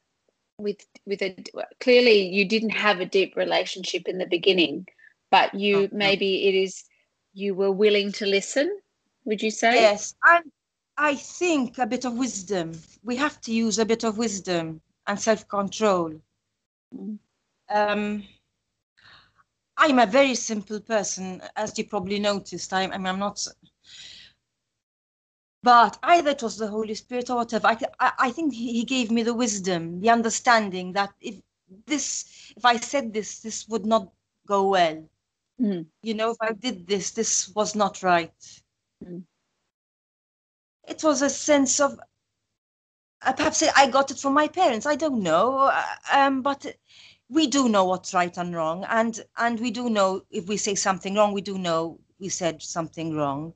[0.58, 1.36] with with a
[1.80, 4.86] clearly you didn't have a deep relationship in the beginning,
[5.30, 6.84] but you oh, maybe it is
[7.34, 8.78] you were willing to listen.
[9.24, 9.74] Would you say?
[9.74, 10.42] Yes, I
[10.96, 12.72] I think a bit of wisdom.
[13.04, 16.14] We have to use a bit of wisdom and self control.
[16.94, 17.18] Mm.
[17.68, 18.24] Um,
[19.76, 22.72] I'm a very simple person, as you probably noticed.
[22.72, 23.46] I'm, I mean, I'm not.
[25.66, 27.66] But either it was the Holy Spirit or whatever.
[27.66, 31.34] I, I, I think he gave me the wisdom, the understanding that if
[31.86, 34.12] this, if I said this, this would not
[34.46, 35.04] go well.
[35.60, 35.86] Mm.
[36.02, 38.62] You know, if I did this, this was not right.
[39.04, 39.24] Mm.
[40.86, 41.98] It was a sense of
[43.22, 44.86] uh, perhaps I got it from my parents.
[44.86, 46.64] I don't know, uh, um, but
[47.28, 50.76] we do know what's right and wrong, and and we do know if we say
[50.76, 53.52] something wrong, we do know we said something wrong,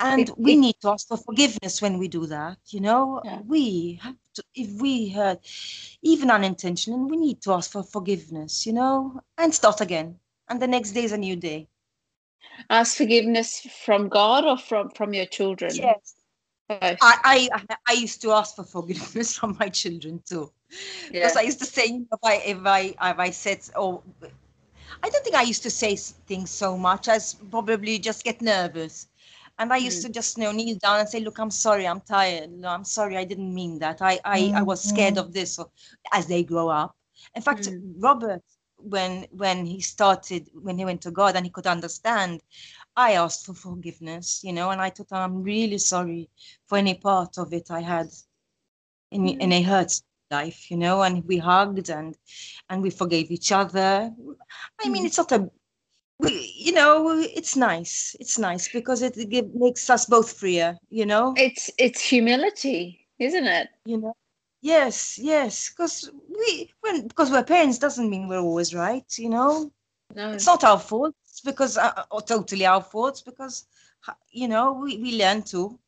[0.00, 2.58] and it, we it, need to ask for forgiveness when we do that.
[2.68, 3.40] You know, yeah.
[3.46, 5.40] we have to if we hurt,
[6.02, 8.66] even unintentionally, we need to ask for forgiveness.
[8.66, 10.18] You know, and start again,
[10.48, 11.68] and the next day is a new day.
[12.70, 15.74] Ask forgiveness from God or from from your children.
[15.74, 16.14] Yes.
[16.70, 17.48] I, I
[17.86, 20.50] I used to ask for forgiveness from my children too
[21.12, 24.02] because I used to say if I if I if I said oh
[25.02, 29.08] I don't think I used to say things so much as probably just get nervous.
[29.58, 30.06] And I used mm.
[30.06, 32.50] to just you know kneel down and say, "Look, I'm sorry, I'm tired.
[32.50, 34.02] No, I'm sorry, I didn't mean that.
[34.02, 34.54] I I, mm.
[34.54, 35.70] I was scared of this." Or,
[36.12, 36.96] as they grow up,
[37.34, 37.80] in fact, mm.
[37.98, 38.42] Robert,
[38.76, 42.42] when when he started, when he went to God and he could understand,
[42.96, 46.30] I asked for forgiveness, you know, and I thought, I'm really sorry
[46.66, 48.08] for any part of it I had
[49.10, 49.38] in mm.
[49.40, 49.92] in a hurt
[50.30, 52.16] life, you know, and we hugged and
[52.68, 54.12] and we forgave each other.
[54.82, 55.06] I mean, mm.
[55.06, 55.50] it's not a
[56.18, 58.16] we, you know, it's nice.
[58.20, 61.34] It's nice because it, it makes us both freer, you know.
[61.36, 63.68] It's it's humility, isn't it?
[63.84, 64.16] You know.
[64.60, 69.70] Yes, yes, because we when because we're parents doesn't mean we're always right, you know.
[70.14, 70.30] No.
[70.30, 71.14] It's not our fault.
[71.24, 73.22] It's because uh, or totally our fault.
[73.24, 73.66] because
[74.30, 75.78] you know we we learn to.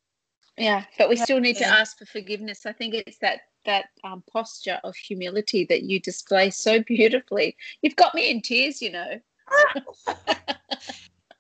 [0.59, 2.67] Yeah, but we still need to ask for forgiveness.
[2.67, 7.57] I think it's that that um, posture of humility that you display so beautifully.
[7.83, 9.21] You've got me in tears, you know.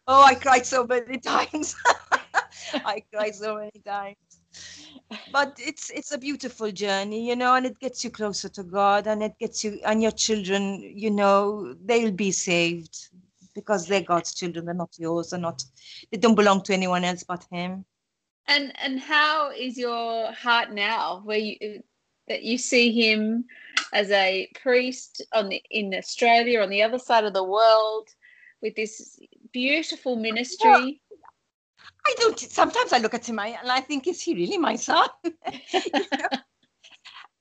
[0.06, 1.76] oh, I cried so many times.
[2.72, 4.16] I cried so many times.
[5.32, 9.06] But it's it's a beautiful journey, you know, and it gets you closer to God,
[9.06, 13.08] and it gets you and your children, you know, they'll be saved
[13.54, 14.64] because they're God's children.
[14.64, 15.30] They're not yours.
[15.30, 15.62] They're not.
[16.10, 17.84] They don't belong to anyone else but Him.
[18.48, 21.22] And and how is your heart now?
[21.24, 21.82] Where you
[22.28, 23.44] that you see him
[23.92, 28.08] as a priest on the, in Australia on the other side of the world
[28.62, 29.18] with this
[29.52, 31.00] beautiful ministry.
[32.06, 32.38] I don't.
[32.38, 35.08] Sometimes I look at him and I think, is he really my son?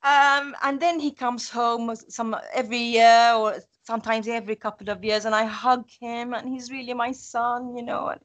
[0.02, 5.24] um, and then he comes home some every year or sometimes every couple of years,
[5.24, 8.08] and I hug him, and he's really my son, you know.
[8.08, 8.20] And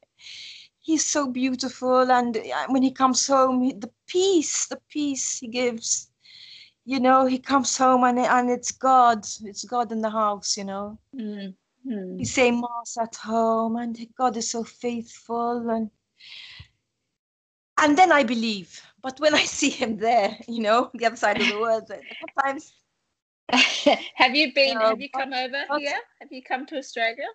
[0.80, 6.11] he's so beautiful, and uh, when he comes home, the peace, the peace he gives
[6.84, 10.64] you know, he comes home and and it's God, it's God in the house, you
[10.64, 10.98] know.
[11.16, 12.16] Mm-hmm.
[12.16, 15.90] We say mass at home, and God is so faithful, and
[17.78, 18.80] and then I believe.
[19.02, 22.74] But when I see him there, you know, the other side of the world, sometimes.
[24.14, 24.68] have you been?
[24.68, 25.98] You know, have you come over but, here?
[26.20, 27.26] Have you come to Australia?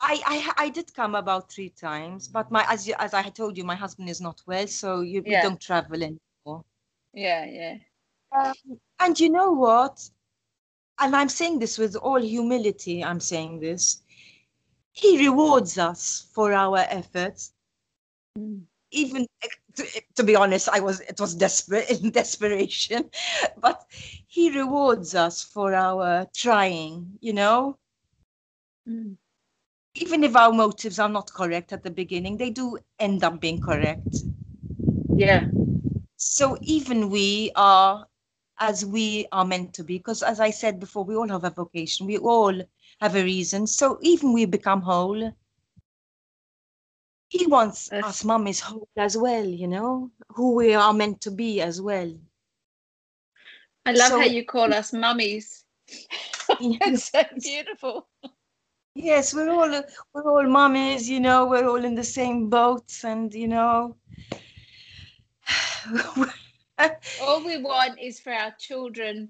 [0.00, 3.56] I, I I did come about three times, but my as you, as I told
[3.56, 5.38] you, my husband is not well, so you, yeah.
[5.38, 6.64] we don't travel anymore.
[7.14, 7.76] Yeah, yeah.
[8.32, 8.54] Um,
[9.00, 10.08] and you know what?
[10.98, 14.02] And I'm saying this with all humility, I'm saying this.
[14.92, 17.52] He rewards us for our efforts.
[18.38, 18.62] Mm.
[18.92, 19.26] Even
[19.74, 23.10] to, to, be honest, I was it was desperate in desperation,
[23.60, 23.84] but
[24.26, 27.78] he rewards us for our trying, you know.
[28.88, 29.16] Mm.
[29.96, 33.60] Even if our motives are not correct at the beginning, they do end up being
[33.60, 34.16] correct.
[35.14, 35.48] Yeah.
[36.16, 38.06] So even we are
[38.58, 39.98] as we are meant to be.
[39.98, 42.54] Because as I said before, we all have a vocation, we all
[43.00, 43.66] have a reason.
[43.66, 45.32] So even we become whole,
[47.28, 51.60] he wants us mummies whole as well, you know, who we are meant to be
[51.60, 52.12] as well.
[53.84, 55.64] I love so, how you call us mummies.
[56.60, 58.08] it's so beautiful.
[58.94, 59.82] Yes, we're all
[60.14, 63.96] we're all mummies, you know, we're all in the same boats and you know
[67.22, 69.28] all we want is for our children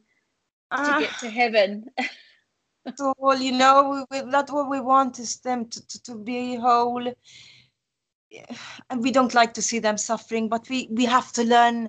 [0.72, 1.86] to uh, get to heaven.
[3.18, 6.56] all you know, we, we, that's what we want is them to, to, to be
[6.56, 7.12] whole.
[8.90, 11.88] and we don't like to see them suffering, but we, we have to learn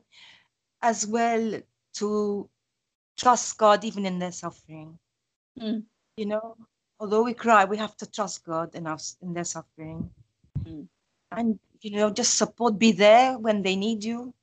[0.81, 1.59] as well
[1.95, 2.49] to
[3.17, 4.97] trust God even in their suffering.
[5.59, 5.83] Mm.
[6.17, 6.55] You know,
[6.99, 10.09] although we cry, we have to trust God in us in their suffering.
[10.63, 10.87] Mm.
[11.31, 14.33] And you know, just support, be there when they need you.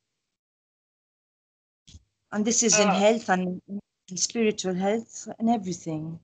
[2.34, 2.92] And this is in Oh.
[2.92, 6.18] health and in spiritual health and everything.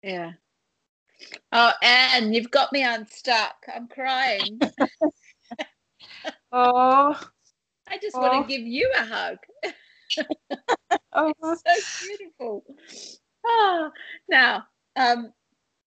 [0.00, 0.32] Yeah.
[1.50, 3.56] Oh, Anne, you've got me unstuck.
[3.74, 4.60] I'm crying.
[6.52, 7.12] Oh,
[7.88, 8.42] I just want Oh.
[8.42, 9.36] to give you a hug.
[11.12, 11.32] oh.
[11.42, 12.64] So beautiful.
[13.44, 13.90] Ah,
[14.28, 14.64] now,
[14.96, 15.32] um,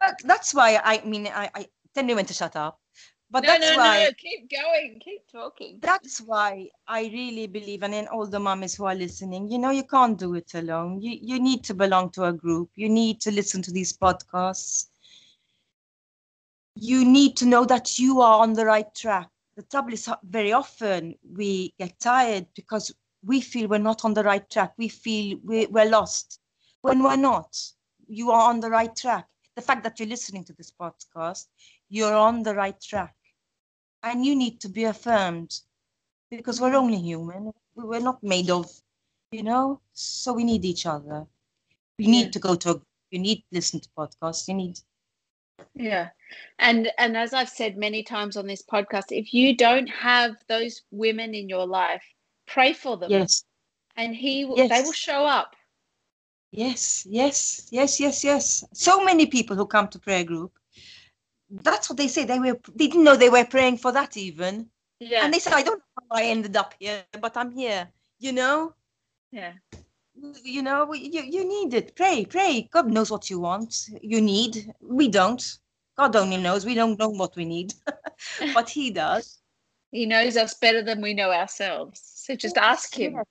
[0.02, 1.66] That, that's why I mean I, I
[1.96, 2.80] tell me when to shut up.
[3.30, 5.80] But no, that's no, why no, keep going, keep talking.
[5.82, 9.72] that's why I really believe, and in all the mummies who are listening, you know,
[9.72, 11.02] you can't do it alone.
[11.02, 12.70] You you need to belong to a group.
[12.76, 14.88] You need to listen to these podcasts.
[16.76, 19.30] You need to know that you are on the right track.
[19.56, 24.14] The trouble is, uh, very often we get tired because we feel we're not on
[24.14, 24.74] the right track.
[24.78, 26.40] We feel we, we're lost
[26.82, 27.56] when we're not.
[28.08, 29.28] You are on the right track.
[29.56, 31.48] The fact that you're listening to this podcast,
[31.90, 33.16] you're on the right track
[34.04, 35.62] and you need to be affirmed
[36.30, 38.68] because we're only human We- we're not made of
[39.32, 41.28] you know so we need each other
[41.98, 42.32] you need Yeah.
[42.32, 42.82] to go to a
[43.12, 44.80] you need to listen to podcasts you need
[45.76, 46.10] Yeah.
[46.60, 50.82] And and as I've said many times on this podcast, if you don't have those
[50.92, 52.04] women in your life,
[52.48, 53.10] pray for them.
[53.10, 53.44] yes
[53.96, 55.56] And he will, they will show up.
[56.52, 60.59] yes yes yes yes yes so many people who come to prayer group
[61.50, 64.70] that's what they say they were they didn't know they were praying for that even
[65.00, 65.24] Yeah.
[65.26, 67.90] and they said i don't know how i ended up here but i'm here
[68.20, 68.74] you know
[69.32, 69.54] yeah.
[70.44, 74.74] you know you, you need it pray pray god knows what you want you need
[74.82, 75.58] we don't
[75.98, 77.74] god only knows we don't know what we need
[78.54, 79.40] but he does
[79.92, 82.02] He knows us better than we know ourselves.
[82.04, 83.14] So just ask him.
[83.14, 83.26] Yes.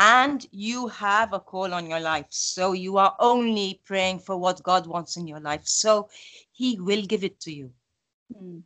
[0.00, 4.62] And you have a call on your life so you are only praying for what
[4.64, 6.08] god wants in your life so
[6.52, 7.70] he will give it to you
[8.34, 8.62] Mm.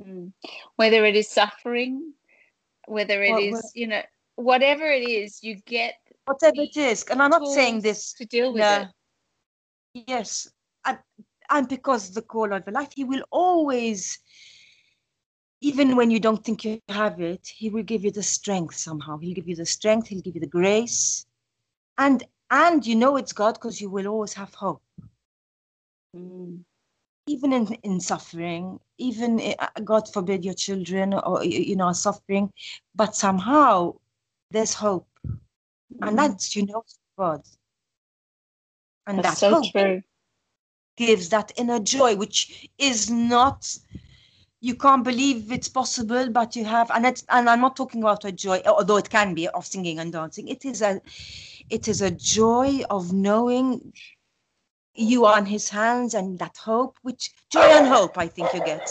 [0.00, 0.32] Mm.
[0.76, 2.14] Whether it is suffering,
[2.86, 4.02] whether it Well, is, you know,
[4.36, 5.94] whatever it is, you get
[6.26, 8.82] whatever it is and i'm not saying this to deal with Yeah.
[8.82, 8.88] it.
[9.94, 10.48] Yes,
[10.84, 10.98] and,
[11.50, 14.18] and because the call of the life, he will always,
[15.60, 19.18] even when you don't think you have it, he will give you the strength somehow.
[19.18, 20.08] He'll give you the strength.
[20.08, 21.26] He'll give you the grace,
[21.98, 24.82] and and you know it's God because you will always have hope,
[26.16, 26.64] Mm.
[27.26, 28.78] even in in suffering.
[28.98, 32.52] Even uh, God forbid your children or you know are suffering,
[32.94, 33.94] but somehow
[34.50, 35.08] there's hope,
[36.02, 36.18] and Mm.
[36.18, 36.84] that's you know
[37.18, 37.42] God,
[39.06, 40.02] and That's that so hope true.
[40.96, 43.76] gives that inner joy, which is not
[44.64, 48.24] you can't believe it's possible, but you have, and it's, and I'm not talking about
[48.24, 50.48] a joy, although it can be of singing and dancing.
[50.48, 51.02] It is a,
[51.68, 53.92] it is a joy of knowing
[54.94, 58.64] you are in His hands and that hope, which joy and hope, I think you
[58.64, 58.88] get,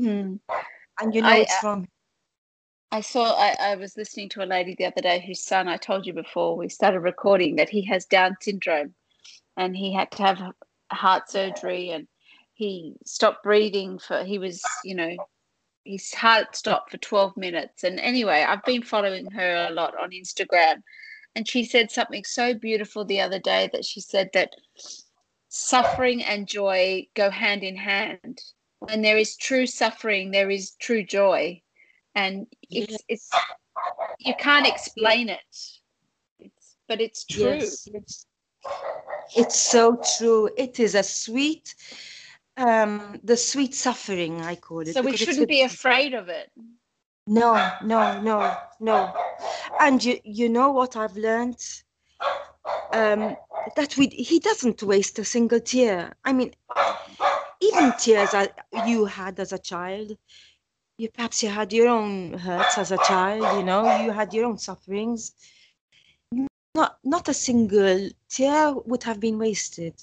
[0.00, 0.40] Mm.
[0.98, 1.86] and you know I- it's from.
[2.90, 5.76] I saw, I, I was listening to a lady the other day whose son, I
[5.76, 8.94] told you before we started recording, that he has Down syndrome
[9.58, 10.52] and he had to have
[10.90, 12.06] heart surgery and
[12.62, 15.16] he stopped breathing for, he was, you know,
[15.84, 17.82] his heart stopped for 12 minutes.
[17.82, 20.76] And anyway, I've been following her a lot on Instagram.
[21.34, 24.52] And she said something so beautiful the other day that she said that
[25.48, 28.40] suffering and joy go hand in hand.
[28.78, 31.60] When there is true suffering, there is true joy.
[32.14, 33.28] And it's it's
[34.20, 35.40] you can't explain it.
[36.38, 37.58] It's but it's true.
[37.58, 37.88] Yes.
[39.34, 40.50] It's so true.
[40.56, 41.74] It is a sweet,
[42.56, 44.94] um, the sweet suffering I call it.
[44.94, 46.50] So we shouldn't be afraid of it.
[47.26, 49.14] No, no, no, no.
[49.80, 51.64] And you, you know what I've learned?
[52.92, 53.36] Um,
[53.76, 56.14] that we, he doesn't waste a single tear.
[56.24, 56.52] I mean,
[57.60, 60.16] even tears that you had as a child,
[60.98, 63.56] you perhaps you had your own hurts as a child.
[63.56, 65.32] You know, you had your own sufferings.
[66.74, 69.94] Not, not a single tear would have been wasted.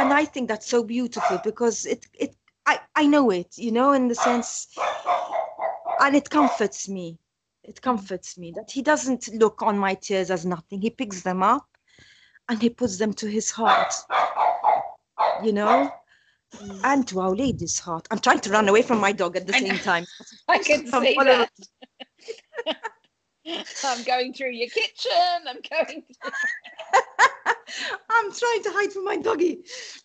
[0.00, 2.34] And I think that's so beautiful because it, it,
[2.66, 3.56] I, I know it.
[3.56, 4.68] You know, in the sense
[6.00, 7.18] and it comforts me
[7.62, 11.42] it comforts me that he doesn't look on my tears as nothing he picks them
[11.42, 11.66] up
[12.48, 13.94] and he puts them to his heart
[15.44, 15.92] you know
[16.56, 16.80] mm.
[16.84, 19.52] and to our lady's heart i'm trying to run away from my dog at the
[19.52, 20.06] same time
[20.48, 21.50] I can see that.
[23.84, 25.12] I'm going through your kitchen.
[25.48, 26.04] I'm going.
[28.10, 29.60] I'm trying to hide from my doggy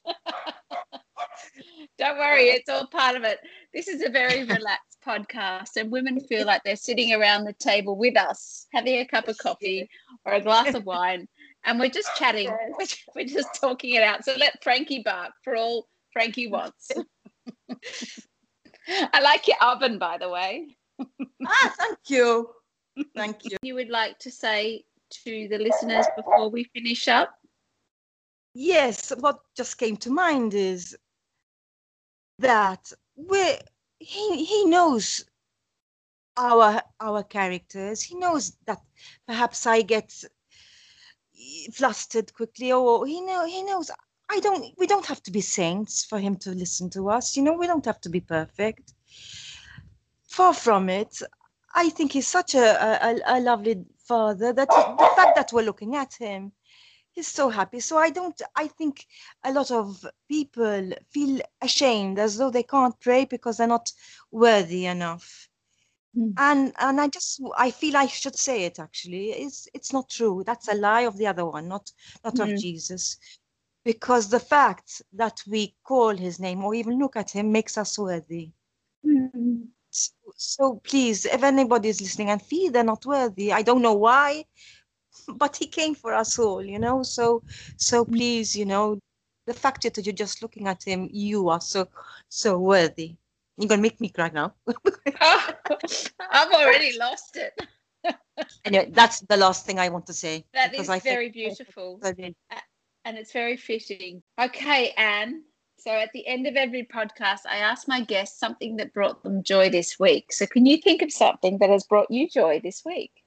[1.97, 3.39] Don't worry, it's all part of it.
[3.73, 7.95] This is a very relaxed podcast, and women feel like they're sitting around the table
[7.95, 9.89] with us, having a cup of coffee
[10.25, 11.27] or a glass of wine,
[11.63, 12.49] and we're just chatting.
[13.15, 14.25] We're just talking it out.
[14.25, 16.91] So let Frankie bark for all Frankie wants.
[18.87, 20.75] I like your oven, by the way.
[20.99, 22.49] ah, thank you.
[23.15, 23.57] Thank you.
[23.61, 24.83] You would like to say
[25.23, 27.33] to the listeners before we finish up?
[28.57, 30.97] Yes, what just came to mind is
[32.39, 33.57] that we
[33.99, 35.25] he he knows
[36.37, 38.01] our our characters.
[38.01, 38.79] He knows that
[39.27, 40.09] perhaps I get
[41.73, 43.91] flustered quickly, or he know he knows
[44.29, 44.73] I don't.
[44.77, 47.35] We don't have to be saints for him to listen to us.
[47.35, 48.93] You know, we don't have to be perfect.
[50.29, 51.21] Far from it.
[51.75, 52.67] I think he's such a
[53.05, 56.53] a, a lovely father that the fact that we're looking at him
[57.15, 57.79] he's so happy.
[57.79, 59.05] So I don't, I think
[59.43, 63.91] a lot of people feel ashamed as though they can't pray because they're not
[64.31, 65.49] worthy enough.
[66.15, 66.33] Mm.
[66.37, 69.31] And and I just I feel I should say it actually.
[69.31, 70.43] It's it's not true.
[70.45, 71.91] That's a lie of the other one, not
[72.23, 72.53] not mm.
[72.53, 73.17] of Jesus.
[73.83, 77.99] Because the fact that we call his name or even look at him makes us
[77.99, 78.51] worthy.
[79.05, 79.67] Mm.
[79.91, 83.93] So, so please, if anybody is listening and feel they're not worthy, I don't know
[83.93, 84.45] why,
[85.35, 87.03] but he came for us all you know?
[87.03, 87.43] So
[87.77, 88.11] so mm.
[88.11, 88.99] please you know
[89.45, 91.87] the fact that you're just looking at him you are so
[92.29, 93.15] so worthy.
[93.57, 94.53] You're gonna make me cry now?
[95.21, 95.49] Oh,
[96.31, 97.53] i've already lost it.
[98.65, 101.99] Anyway that's the last thing i want to say that is I very beautiful.
[102.03, 104.23] And it's very fitting.
[104.39, 105.43] Okay anne.
[105.77, 109.43] So at the end of every podcast i ask my guests something that brought them
[109.43, 110.33] joy this week.
[110.33, 113.24] So can you think of something that has brought you joy this week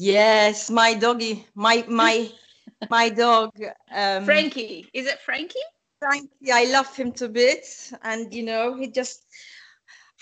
[0.00, 2.30] Yes, my doggy, my my
[2.90, 3.50] my dog.
[3.92, 5.66] Um, Frankie, is it Frankie?
[5.98, 9.26] Frankie, I love him to bits, and you know he just,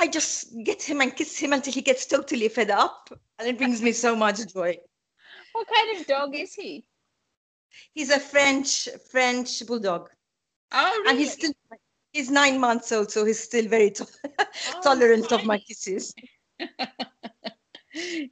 [0.01, 3.09] I just get him and kiss him until he gets totally fed up,
[3.39, 4.77] and it brings me so much joy.
[5.53, 6.85] What kind of dog is he?
[7.95, 10.11] He's a French French bulldog.
[10.73, 11.11] Oh, really?
[11.11, 11.53] And he's still
[12.13, 14.09] he's nine months old, so he's still very to-
[14.41, 16.13] oh, tolerant of my kisses.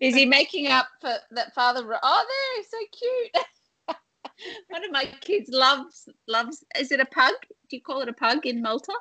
[0.00, 1.80] Is he making up for that father?
[2.02, 3.96] Oh, there, so cute.
[4.68, 6.64] One of my kids loves loves.
[6.78, 7.34] Is it a pug?
[7.68, 8.92] Do you call it a pug in Malta?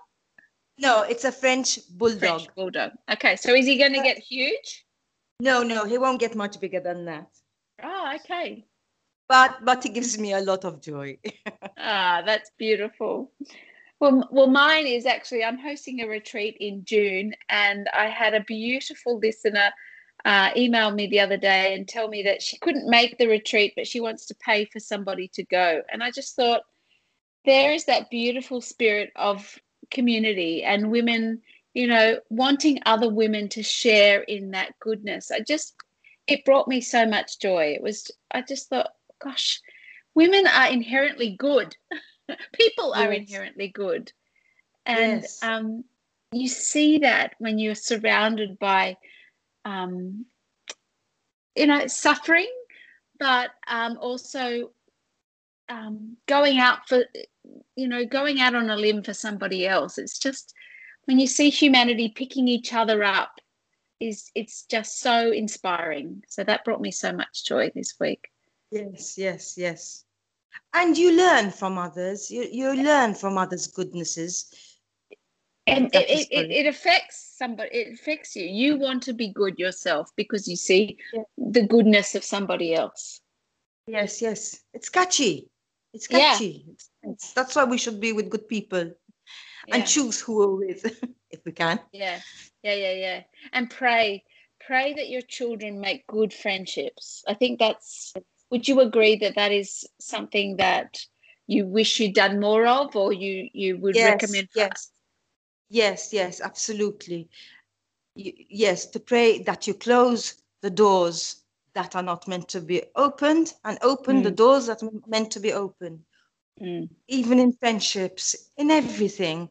[0.77, 2.19] No, it's a French bulldog.
[2.19, 2.91] French bulldog.
[3.11, 4.85] Okay, so is he going to get huge?
[5.39, 7.27] No, no, he won't get much bigger than that.
[7.83, 8.65] Oh, okay.
[9.27, 11.17] But but he gives me a lot of joy.
[11.77, 13.31] ah, that's beautiful.
[13.99, 18.41] Well, well, mine is actually I'm hosting a retreat in June, and I had a
[18.41, 19.71] beautiful listener
[20.25, 23.73] uh, emailed me the other day and tell me that she couldn't make the retreat,
[23.75, 25.81] but she wants to pay for somebody to go.
[25.91, 26.63] And I just thought,
[27.45, 29.59] there is that beautiful spirit of
[29.91, 31.43] community and women,
[31.75, 35.29] you know, wanting other women to share in that goodness.
[35.29, 35.75] I just,
[36.25, 37.73] it brought me so much joy.
[37.75, 38.89] It was, I just thought,
[39.23, 39.61] gosh,
[40.15, 41.75] women are inherently good.
[42.53, 43.29] People are yes.
[43.29, 44.11] inherently good.
[44.87, 45.43] And yes.
[45.43, 45.83] um,
[46.31, 48.97] you see that when you're surrounded by
[49.65, 50.25] um,
[51.55, 52.51] you know, suffering,
[53.19, 54.71] but um, also
[55.69, 57.03] um, going out for,
[57.75, 59.97] you know, going out on a limb for somebody else.
[59.97, 60.53] It's just
[61.05, 63.39] when you see humanity picking each other up,
[63.99, 66.23] is it's just so inspiring.
[66.27, 68.27] So that brought me so much joy this week.
[68.71, 70.03] Yes, yes, yes.
[70.73, 72.29] And you learn from others.
[72.29, 74.53] You you learn from others' goodnesses
[75.67, 78.45] and it, it, it, it, affects somebody it affects you.
[78.45, 81.23] You want to be good yourself because you see yeah.
[81.37, 83.21] the goodness of somebody else.
[83.87, 84.61] Yes yes.
[84.73, 85.49] It's catchy.
[85.93, 86.65] It's catchy.
[86.65, 86.73] Yeah.
[86.73, 88.91] it's, it's, that's why we should be with good people
[89.67, 89.75] yeah.
[89.75, 91.79] and choose who we're with if we can.
[91.91, 92.19] Yeah.
[92.63, 93.23] Yeah yeah yeah.
[93.53, 94.23] And pray.
[94.65, 97.23] Pray that your children make good friendships.
[97.27, 98.13] I think that's
[98.49, 100.97] would you agree that that is something that
[101.47, 104.89] you wish you'd done more of or you you would yes, recommend yes
[105.69, 107.29] Yes, yes, absolutely.
[108.15, 111.43] yes, to pray that you close the doors
[111.73, 114.23] that are not meant to be opened and open mm.
[114.23, 116.03] the doors that are meant to be open.
[116.61, 116.89] Mm.
[117.09, 119.49] Even in friendships, in everything.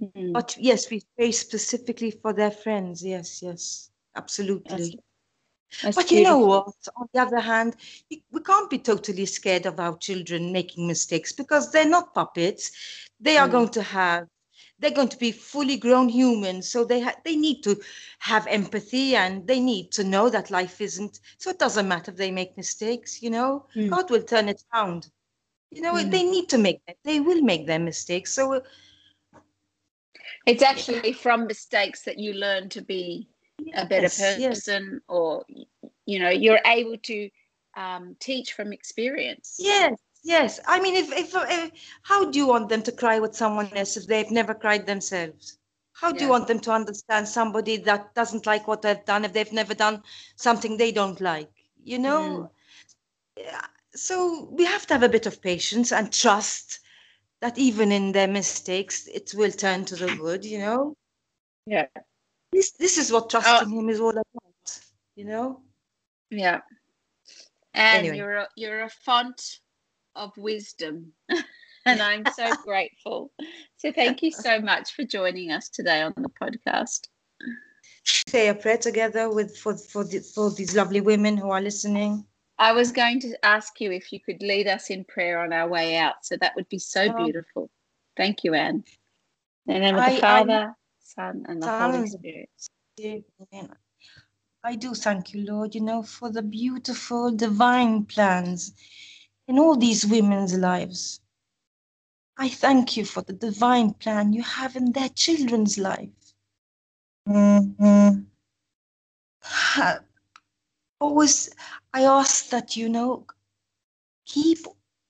[0.00, 0.32] Mm.
[0.32, 3.04] But yes, we pray specifically for their friends.
[3.04, 4.76] Yes, yes, absolutely.
[4.76, 4.96] That's,
[5.82, 6.16] that's but beautiful.
[6.16, 6.74] you know what?
[6.96, 7.76] On the other hand,
[8.10, 12.72] we can't be totally scared of our children making mistakes because they're not puppets.
[13.20, 13.52] They are mm.
[13.52, 14.26] going to have
[14.82, 17.80] they're going to be fully grown humans so they ha- they need to
[18.18, 22.16] have empathy and they need to know that life isn't so it doesn't matter if
[22.16, 23.88] they make mistakes you know mm.
[23.88, 25.08] god will turn it around
[25.70, 26.10] you know mm.
[26.10, 28.60] they need to make that they will make their mistakes so
[30.46, 33.28] It's actually from mistakes that you learn to be
[33.74, 34.64] a better Yes, yes.
[34.64, 35.44] person, or
[36.06, 37.30] you know, you're able to
[37.76, 39.56] um, teach from experience.
[39.58, 40.60] Yes, yes.
[40.66, 41.70] I mean, if, if, if
[42.02, 45.58] how do you want them to cry with someone else if they've never cried themselves?
[45.92, 49.32] How do you want them to understand somebody that doesn't like what they've done if
[49.32, 50.02] they've never done
[50.36, 51.50] something they don't like?
[51.84, 52.50] You know?
[53.36, 53.42] Mm-hmm.
[53.42, 56.80] Yeah, So we have to have a bit of patience and trust
[57.40, 60.96] that even in their mistakes, it will turn to the good, you know?
[61.66, 61.86] Yeah,
[62.52, 64.80] This, this is what trusting uh, him is all about,
[65.14, 65.62] you know?
[66.30, 66.60] yeah.
[67.74, 68.16] And Anyway.
[68.16, 69.60] you're a, you're a font
[70.14, 71.12] of wisdom,
[71.86, 73.30] and I'm so grateful.
[73.76, 77.08] So thank you so much for joining us today on the podcast.
[78.04, 82.24] Say a prayer together with for for, the, for these lovely women who are listening.
[82.58, 85.68] I was going to ask you if you could lead us in prayer on our
[85.68, 86.24] way out.
[86.24, 87.24] So that would be so Oh.
[87.24, 87.70] beautiful.
[88.16, 88.84] Thank you, Anne.
[89.66, 92.50] In the name of I- the I- Father, Son, and the Son Holy Spirit.
[93.00, 93.74] Amen.
[94.64, 98.72] I do thank you, Lord, you know, for the beautiful divine plans
[99.48, 101.20] in all these women's lives.
[102.36, 106.34] I thank you for the divine plan you have in their children's life.
[107.28, 108.26] Mhm.
[109.42, 110.00] Ha-
[111.00, 111.50] Always,
[111.92, 113.26] I ask that, you know,
[114.26, 114.58] keep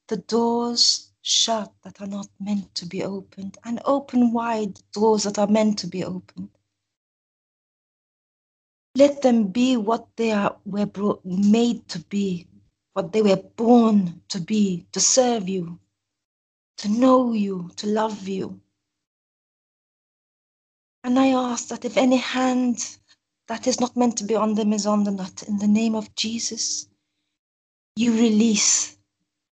[0.08, 5.38] the doors shut that are not meant to be opened and open wide doors that
[5.38, 6.50] are meant to be opened.
[8.94, 12.46] Let them be what they are were brought, made to be,
[12.94, 15.78] what they were born to be, to serve you,
[16.78, 18.60] to know you, to love you.
[21.04, 22.96] And I ask that if any hand
[23.48, 25.94] that is not meant to be on them is on them, that in the name
[25.94, 26.88] of Jesus,
[27.96, 28.96] you release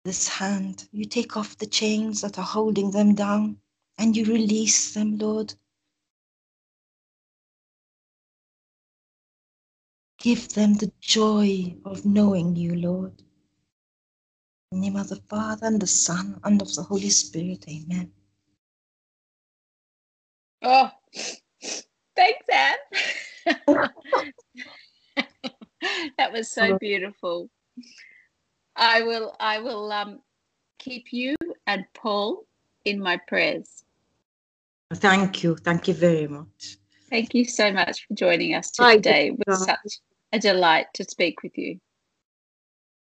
[0.05, 0.89] this hand.
[0.93, 3.59] You take off the chains that are holding them down
[3.99, 5.55] and you release them, Lord.
[10.19, 13.23] Give them the joy of knowing you, Lord.
[14.71, 18.13] In the name of the Father and the Son and of the Holy Spirit, amen.
[20.63, 20.91] Oh,
[22.15, 22.77] thanks, Anne.
[26.19, 27.49] that was so beautiful.
[28.77, 30.21] I will I will um
[30.79, 31.35] keep you
[31.67, 32.45] and Paul
[32.85, 33.85] in my prayers.
[34.93, 35.57] Thank you.
[35.57, 36.77] Thank you very much.
[37.09, 39.29] Thank you so much for joining us today.
[39.29, 40.01] It was such
[40.35, 41.81] a delight to speak with you.